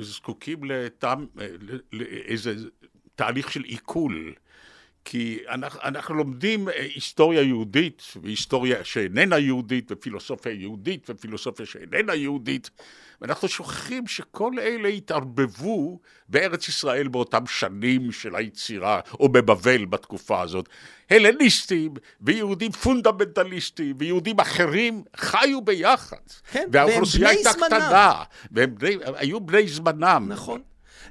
[0.00, 1.46] זקוקים לטעם, אה,
[1.92, 2.54] לאיזה
[3.14, 4.32] תהליך של עיכול.
[5.04, 12.70] כי אנחנו, אנחנו לומדים אה, היסטוריה יהודית, והיסטוריה שאיננה יהודית, ופילוסופיה יהודית, ופילוסופיה שאיננה יהודית,
[13.20, 20.68] ואנחנו שוכחים שכל אלה התערבבו בארץ ישראל באותם שנים של היצירה, או בבבל בתקופה הזאת.
[21.10, 26.16] הלניסטים ויהודים פונדמנטליסטים ויהודים אחרים חיו ביחד.
[26.52, 30.26] כן, והאוכלוסייה הייתה קטנה, והם בני, היו בני זמנם.
[30.28, 30.60] נכון.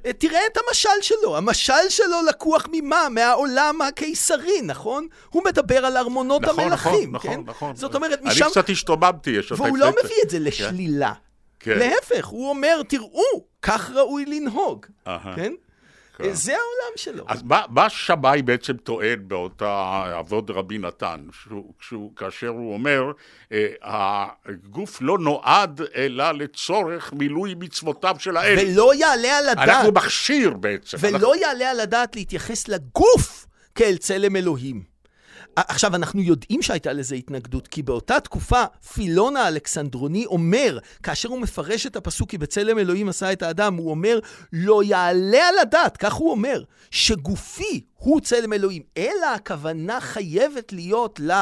[0.06, 3.08] אה, תראה את המשל שלו, המשל שלו לקוח ממה?
[3.08, 5.06] מהעולם הקיסרי, נכון?
[5.30, 7.40] הוא מדבר על ארמונות נכון, המלכים, נכון, כן?
[7.40, 7.76] נכון, נכון.
[7.76, 8.44] זאת אומרת, משם...
[8.44, 11.12] אני קצת השתוממתי, יש והוא לא מביא את זה לשלילה.
[11.14, 11.27] כן.
[11.66, 15.52] להפך, הוא אומר, תראו, כך ראוי לנהוג, כן?
[16.18, 16.32] כן.
[16.32, 17.24] זה העולם שלו.
[17.28, 23.12] אז מה, מה שמאי בעצם טוען באותה אבות רבי נתן, שהוא, שהוא, כאשר הוא אומר,
[23.52, 28.56] אה, הגוף לא נועד אלא לצורך מילוי מצוותיו של האל.
[28.58, 29.68] ולא יעלה על הדעת.
[29.68, 30.96] אנחנו מכשיר בעצם.
[31.00, 31.34] ולא אנחנו...
[31.34, 34.97] יעלה על הדעת להתייחס לגוף כאל צלם אלוהים.
[35.56, 41.86] עכשיו, אנחנו יודעים שהייתה לזה התנגדות, כי באותה תקופה פילון האלכסנדרוני אומר, כאשר הוא מפרש
[41.86, 44.18] את הפסוק כי בצלם אלוהים עשה את האדם, הוא אומר,
[44.52, 51.20] לא יעלה על הדעת, כך הוא אומר, שגופי הוא צלם אלוהים, אלא הכוונה חייבת להיות
[51.20, 51.32] ל...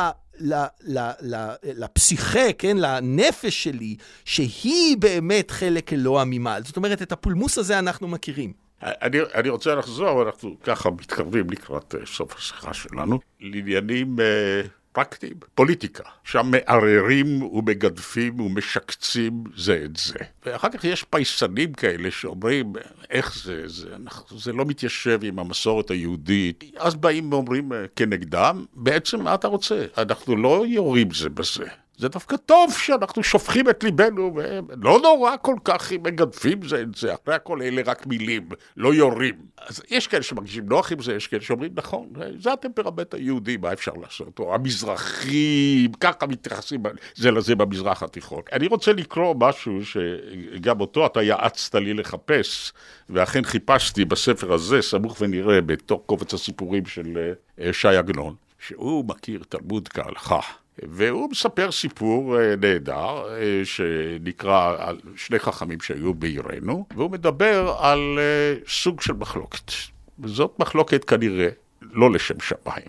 [1.63, 6.65] לפסיכה, כן, לנפש שלי, שהיא באמת חלק אלוה ממעל.
[6.65, 8.66] זאת אומרת, את הפולמוס הזה אנחנו מכירים.
[8.87, 15.35] אני, אני רוצה לחזור, אנחנו ככה מתקרבים לקראת uh, סוף השיחה שלנו, לעניינים uh, פרקטיים,
[15.55, 20.19] פוליטיקה, שם מערערים ומגדפים ומשקצים זה את זה.
[20.47, 22.73] ואחר כך יש פייסנים כאלה שאומרים,
[23.11, 26.65] איך זה, זה, אנחנו, זה לא מתיישב עם המסורת היהודית.
[26.77, 29.87] אז באים ואומרים uh, כנגדם, בעצם מה אתה רוצה?
[29.99, 31.67] אנחנו לא יורים זה בזה.
[31.99, 36.95] זה דווקא טוב שאנחנו שופכים את ליבנו, ולא נורא כל כך אם מגדפים זה את
[36.95, 39.35] זה, אחרי הכל אלה רק מילים, לא יורים.
[39.67, 43.73] אז יש כאלה שמרגישים נוח עם זה, יש כאלה שאומרים, נכון, זה הטמפרמנט היהודי, מה
[43.73, 44.39] אפשר לעשות?
[44.39, 46.83] או המזרחים, ככה מתייחסים
[47.15, 48.43] זה לזה במזרח התיכון.
[48.53, 52.73] אני רוצה לקרוא משהו שגם אותו אתה יעצת לי לחפש,
[53.11, 59.43] ואכן חיפשתי בספר הזה, סמוך ונראה, בתוך קובץ הסיפורים של אה, ש"י עגנון, שהוא מכיר
[59.49, 60.41] תלמוד כהלכה.
[60.83, 68.19] והוא מספר סיפור אה, נהדר, אה, שנקרא על שני חכמים שהיו בעירנו, והוא מדבר על
[68.19, 69.73] אה, סוג של מחלוקת.
[70.21, 71.49] וזאת מחלוקת כנראה
[71.83, 72.89] לא לשם שמיים.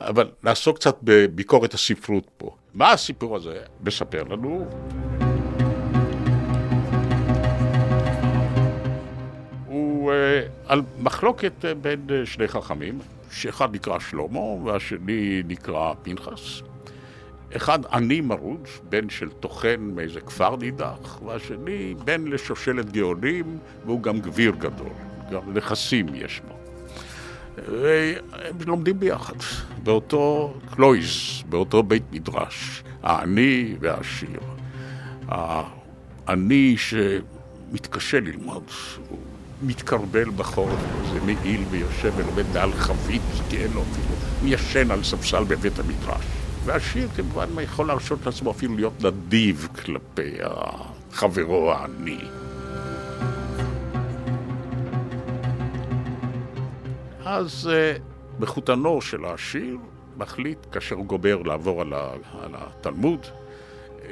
[0.00, 2.56] אבל נעסוק קצת בביקורת הספרות פה.
[2.74, 4.68] מה הסיפור הזה מספר לנו?
[9.66, 10.12] הוא
[10.66, 12.98] על מחלוקת בין שני חכמים,
[13.30, 16.62] שאחד נקרא שלמה והשני נקרא פנחס.
[17.56, 24.20] אחד עני מרוד, בן של טוחן מאיזה כפר נידח, והשני בן לשושלת גאונים, והוא גם
[24.20, 24.92] גביר גדול,
[25.32, 26.54] גם נכסים יש לו.
[27.58, 29.34] והם לומדים ביחד,
[29.82, 34.40] באותו קלויז, באותו בית מדרש, העני והעשיר.
[35.28, 36.76] העני
[37.72, 38.64] מתקשה ללמוד.
[39.08, 39.18] הוא
[39.62, 40.80] מתקרבל בחורף,
[41.12, 45.78] זה מעיל ויושב ולומד מעל חבית, כי אין לו אפילו, הוא ישן על ספסל בבית
[45.78, 46.41] המדרש.
[46.64, 50.36] והשיר כמובן יכול להרשות לעצמו אפילו להיות נדיב כלפי
[51.12, 52.20] חברו העני.
[57.24, 57.96] אז אה,
[58.38, 59.76] בחותנו של העשיר
[60.16, 61.92] מחליט, כאשר הוא גומר לעבור על,
[62.54, 63.26] התלמוד,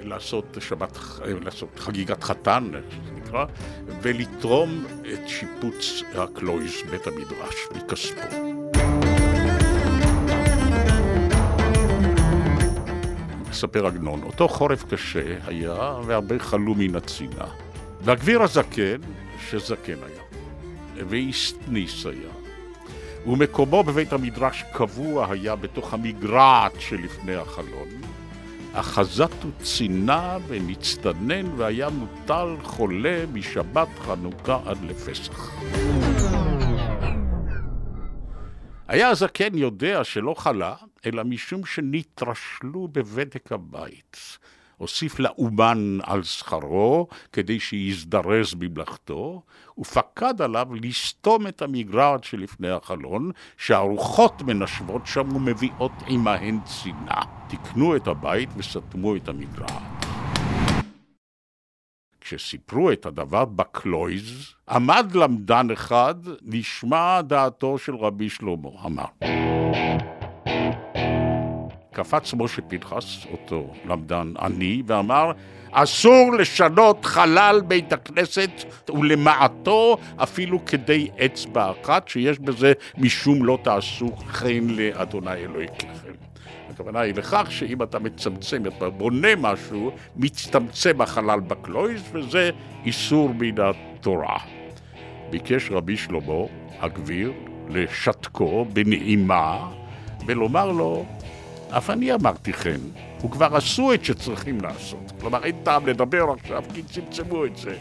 [0.03, 0.99] לעשות שבת,
[1.45, 3.45] לעשות חגיגת חתן, שזה נקרא,
[4.03, 8.60] ולתרום את שיפוץ הקלויז, בית המדרש, מכספו.
[13.65, 17.45] מספר עגנון, אותו חורף קשה היה והרבה חלו מן הצינה.
[18.05, 19.01] והגביר הזקן,
[19.51, 20.23] שזקן היה,
[21.09, 22.31] ואיסטניס היה,
[23.27, 27.89] ומקומו בבית המדרש קבוע היה בתוך המגרעת שלפני החלון.
[28.73, 35.51] אחזת הוא צינה ונצטנן והיה מוטל חולה משבת חנוכה עד לפסח.
[38.91, 40.75] היה הזקן יודע שלא חלה,
[41.07, 44.39] אלא משום שנתרשלו בבדק הבית.
[44.77, 49.43] הוסיף לאומן על שכרו כדי שיזדרז במלאכתו,
[49.79, 57.21] ופקד עליו לסתום את המגרעת שלפני החלון, שהרוחות מנשבות שם ומביאות עמהן צינה.
[57.49, 60.10] תיקנו את הבית וסתמו את המגרעת.
[62.31, 69.05] כשסיפרו את הדבר בקלויז, עמד למדן אחד, נשמע דעתו של רבי שלמה, אמר.
[71.93, 75.33] קפץ משה פנחס, אותו למדן עני, ואמר,
[75.71, 78.51] אסור לשנות חלל בית הכנסת
[78.89, 85.89] ולמעטו אפילו כדי אצבע אחת, שיש בזה משום לא תעשו חן לאדוני אלוהיכם.
[86.71, 92.51] הכוונה היא לכך שאם אתה מצמצם, אתה בונה משהו, מצטמצם החלל בקלויז, וזה
[92.85, 94.39] איסור מן התורה.
[95.31, 96.45] ביקש רבי שלמה,
[96.81, 97.33] הגביר,
[97.69, 99.69] לשתקו בנעימה,
[100.27, 101.05] ולומר לו,
[101.71, 102.81] אף אני אמרתי כן,
[103.25, 105.13] וכבר עשו את שצריכים לעשות.
[105.21, 107.77] כלומר, אין טעם לדבר עכשיו, כי צמצמו את זה.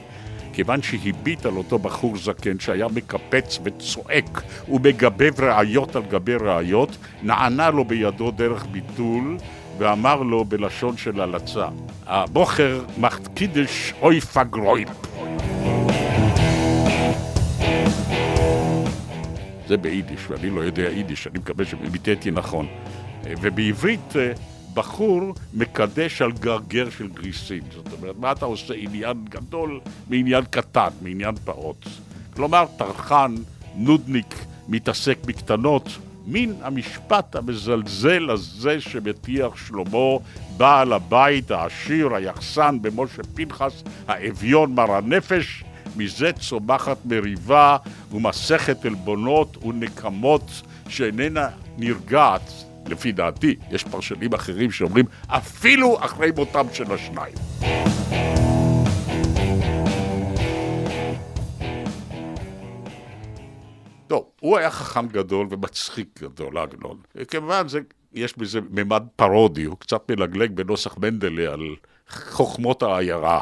[0.53, 7.69] כיוון שהביט על אותו בחור זקן שהיה מקפץ וצועק ומגבב ראיות על גבי ראיות, נענה
[7.69, 9.37] לו בידו דרך ביטול
[9.77, 11.67] ואמר לו בלשון של הלצה,
[12.07, 14.89] הבוכר מחט קידש אוי פגרויפ.
[19.67, 22.67] זה ביידיש, ואני לא יודע יידיש, אני מקווה שביטאתי נכון.
[23.23, 24.13] ובעברית
[24.79, 27.63] אה, בחור מקדש על גרגר של גריסים.
[27.73, 31.85] זאת אומרת, מה אתה עושה עניין גדול מעניין קטן, מעניין פעוט.
[32.33, 33.35] כלומר, טרחן,
[33.75, 34.35] נודניק,
[34.67, 35.89] מתעסק בקטנות,
[36.27, 40.17] מין המשפט המזלזל הזה שמטיח שלמה,
[40.57, 45.63] בעל הבית, העשיר, היחסן במשה פנחס, האביון מר הנפש,
[45.95, 47.77] מזה צומחת מריבה
[48.11, 56.93] ומסכת עלבונות ונקמות שאיננה נרגעת לפי דעתי, יש פרשנים אחרים שאומרים אפילו אחרי מותם של
[56.93, 57.35] השניים.
[64.07, 66.97] טוב, הוא היה חכם גדול ומצחיק גדול, עגנון.
[67.27, 67.79] כמובן, זה,
[68.13, 71.75] יש בזה ממד פרודי, הוא קצת מלגלג בנוסח מנדלה על
[72.09, 73.41] חוכמות העיירה.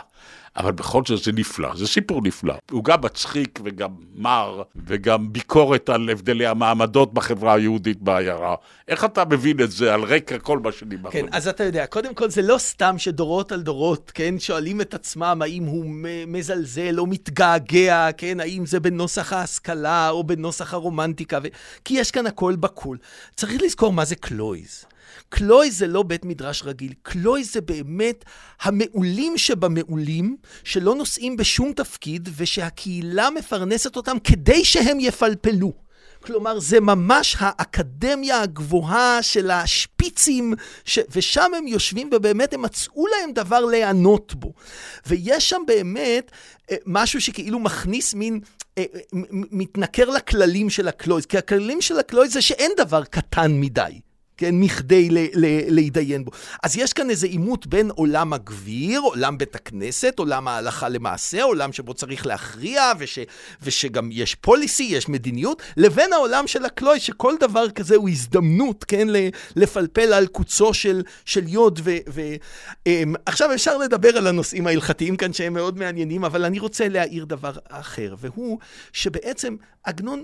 [0.57, 2.53] אבל בכל זאת זה נפלא, זה סיפור נפלא.
[2.71, 8.55] הוא גם מצחיק וגם מר, וגם ביקורת על הבדלי המעמדות בחברה היהודית בעיירה.
[8.87, 11.13] איך אתה מבין את זה על רקע כל מה שדיברנו?
[11.13, 14.93] כן, אז אתה יודע, קודם כל זה לא סתם שדורות על דורות, כן, שואלים את
[14.93, 15.85] עצמם האם הוא
[16.27, 21.47] מזלזל או מתגעגע, כן, האם זה בנוסח ההשכלה או בנוסח הרומנטיקה, ו...
[21.85, 22.97] כי יש כאן הכל בקול.
[23.35, 24.85] צריך לזכור מה זה קלויז.
[25.29, 28.25] קלוי זה לא בית מדרש רגיל, קלוי זה באמת
[28.61, 35.87] המעולים שבמעולים, שלא נושאים בשום תפקיד, ושהקהילה מפרנסת אותם כדי שהם יפלפלו.
[36.19, 40.53] כלומר, זה ממש האקדמיה הגבוהה של השפיצים,
[40.85, 40.99] ש...
[41.09, 44.53] ושם הם יושבים ובאמת הם מצאו להם דבר להיענות בו.
[45.07, 46.31] ויש שם באמת
[46.71, 48.39] אה, משהו שכאילו מכניס מין,
[48.77, 48.83] אה,
[49.31, 53.99] מתנכר לכללים של הקלויז, כי הכללים של הקלויז זה שאין דבר קטן מדי.
[54.37, 55.07] כן, מכדי
[55.67, 56.31] להתדיין בו.
[56.63, 61.73] אז יש כאן איזה עימות בין עולם הגביר, עולם בית הכנסת, עולם ההלכה למעשה, עולם
[61.73, 63.19] שבו צריך להכריע, וש,
[63.61, 69.07] ושגם יש פוליסי, יש מדיניות, לבין העולם של הקלוי, שכל דבר כזה הוא הזדמנות, כן,
[69.55, 71.79] לפלפל על קוצו של, של יוד.
[71.83, 72.21] ו, ו,
[72.89, 72.89] um,
[73.25, 77.51] עכשיו אפשר לדבר על הנושאים ההלכתיים כאן, שהם מאוד מעניינים, אבל אני רוצה להעיר דבר
[77.69, 78.59] אחר, והוא
[78.93, 80.23] שבעצם עגנון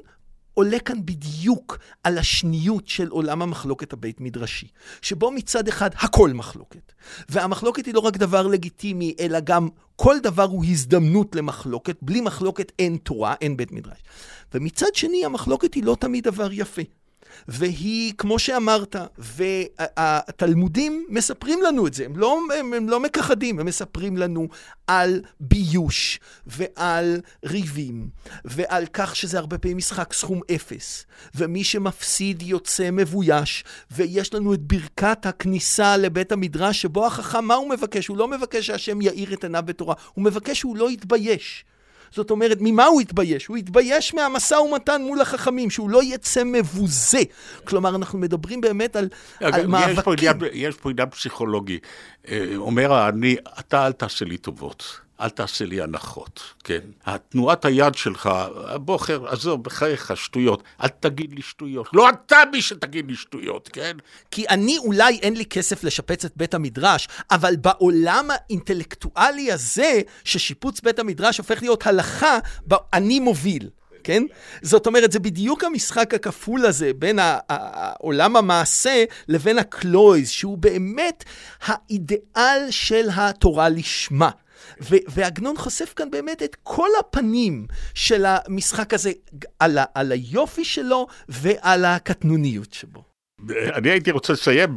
[0.53, 4.67] עולה כאן בדיוק על השניות של עולם המחלוקת הבית מדרשי,
[5.01, 6.91] שבו מצד אחד הכל מחלוקת,
[7.29, 12.71] והמחלוקת היא לא רק דבר לגיטימי, אלא גם כל דבר הוא הזדמנות למחלוקת, בלי מחלוקת
[12.79, 13.97] אין תורה, אין בית מדרש.
[14.53, 16.81] ומצד שני, המחלוקת היא לא תמיד דבר יפה.
[17.47, 23.65] והיא, כמו שאמרת, והתלמודים מספרים לנו את זה, הם לא, הם, הם לא מכחדים, הם
[23.65, 24.47] מספרים לנו
[24.87, 28.09] על ביוש ועל ריבים
[28.45, 31.05] ועל כך שזה הרבה פעמים משחק סכום אפס,
[31.35, 37.69] ומי שמפסיד יוצא מבויש, ויש לנו את ברכת הכניסה לבית המדרש, שבו החכם, מה הוא
[37.69, 38.07] מבקש?
[38.07, 41.65] הוא לא מבקש שהשם יאיר את עיניו בתורה, הוא מבקש שהוא לא יתבייש.
[42.15, 43.45] זאת אומרת, ממה הוא התבייש?
[43.45, 47.21] הוא התבייש מהמשא ומתן מול החכמים, שהוא לא יצא מבוזה.
[47.63, 49.09] כלומר, אנחנו מדברים באמת על,
[49.43, 49.93] אגב, על מאבקים.
[49.93, 51.79] יש פה, עניין, יש פה עניין פסיכולוגי.
[52.27, 54.99] אה, אומר אני, אתה אל תעשה לי טובות.
[55.23, 56.79] אל תעשה לי הנחות, כן?
[57.05, 58.29] התנועת היד שלך,
[58.75, 60.63] בוחר, עזוב, בחייך, שטויות.
[60.83, 61.87] אל תגיד לי שטויות.
[61.93, 63.97] לא אתה מי שתגיד לי שטויות, כן?
[64.31, 70.81] כי אני אולי אין לי כסף לשפץ את בית המדרש, אבל בעולם האינטלקטואלי הזה, ששיפוץ
[70.81, 72.37] בית המדרש הופך להיות הלכה,
[72.93, 73.69] אני מוביל.
[74.03, 74.23] כן?
[74.61, 77.19] זאת אומרת, זה בדיוק המשחק הכפול הזה בין
[77.99, 81.23] עולם המעשה לבין הקלויז, שהוא באמת
[81.65, 84.29] האידיאל של התורה לשמה.
[85.07, 89.11] ועגנון חושף כאן באמת את כל הפנים של המשחק הזה,
[89.59, 93.03] על, ה- על היופי שלו ועל הקטנוניות שבו.
[93.49, 94.69] אני הייתי רוצה לסיים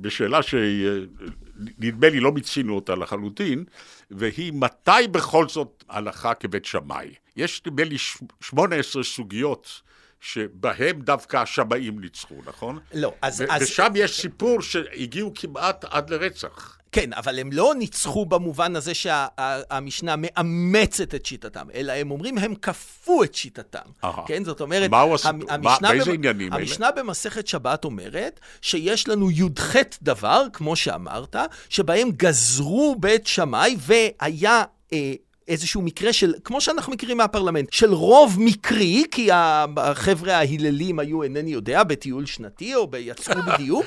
[0.00, 3.64] בשאלה שנדמה לי לא מיצינו אותה לחלוטין,
[4.10, 7.14] והיא מתי בכל זאת הלכה כבית שמאי?
[7.36, 7.96] יש נדמה לי
[8.40, 9.82] 18 סוגיות
[10.20, 12.78] שבהם דווקא השמאים ניצחו, נכון?
[12.94, 13.40] לא, אז...
[13.40, 13.62] ו- אז...
[13.62, 16.77] ושם יש סיפור שהגיעו כמעט עד לרצח.
[16.92, 22.38] כן, אבל הם לא ניצחו במובן הזה שהמשנה שה, מאמצת את שיטתם, אלא הם אומרים,
[22.38, 23.78] הם כפו את שיטתם.
[24.04, 24.06] Aha.
[24.26, 24.90] כן, זאת אומרת...
[25.14, 25.58] הסיפור?
[25.58, 26.60] מה, באיזה עניינים אלה?
[26.60, 31.36] המשנה במסכת שבת אומרת שיש לנו י"ח דבר, כמו שאמרת,
[31.68, 34.64] שבהם גזרו בית שמאי והיה...
[34.92, 35.12] אה,
[35.48, 39.28] איזשהו מקרה של, כמו שאנחנו מכירים מהפרלמנט, של רוב מקרי, כי
[39.76, 43.86] החבר'ה ההיללים היו, אינני יודע, בטיול שנתי או יצאו בדיוק,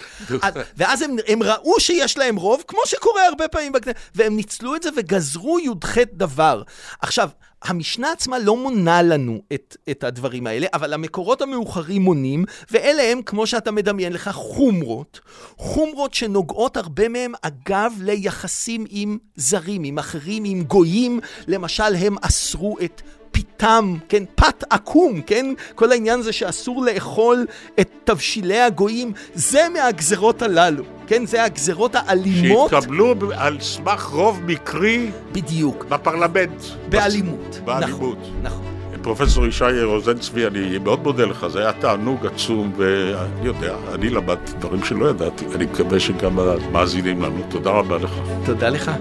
[0.78, 4.84] ואז הם, הם ראו שיש להם רוב, כמו שקורה הרבה פעמים בכנסת, והם ניצלו את
[4.84, 6.64] זה וגזרו י"ח דבר.
[7.02, 7.30] עכשיו,
[7.64, 13.22] המשנה עצמה לא מונה לנו את, את הדברים האלה, אבל המקורות המאוחרים מונים, ואלה הם,
[13.22, 15.20] כמו שאתה מדמיין לך, חומרות.
[15.58, 21.20] חומרות שנוגעות הרבה מהם, אגב, ליחסים עם זרים, עם אחרים, עם גויים.
[21.48, 23.02] למשל, הם אסרו את
[23.62, 25.54] פיתם, כן, פת עקום, כן?
[25.76, 27.46] כל העניין הזה שאסור לאכול
[27.80, 31.26] את תבשילי הגויים, זה מהגזרות הללו, כן?
[31.26, 32.70] זה הגזרות האלימות.
[32.70, 35.12] שהתקבלו על סמך רוב מקרי.
[35.32, 35.86] בדיוק.
[35.90, 36.64] בפרלמנט.
[36.90, 37.60] באלימות.
[37.66, 38.18] באלימות.
[38.18, 38.66] נכון, נכון.
[39.02, 44.52] פרופסור ישי רוזנצבי, אני מאוד מודה לך, זה היה תענוג עצום, ואני יודע, אני למדתי
[44.60, 47.42] דברים שלא ידעתי, אני מקווה שגם המאזינים לנו.
[47.50, 48.12] תודה רבה לך.
[48.46, 48.92] תודה לך.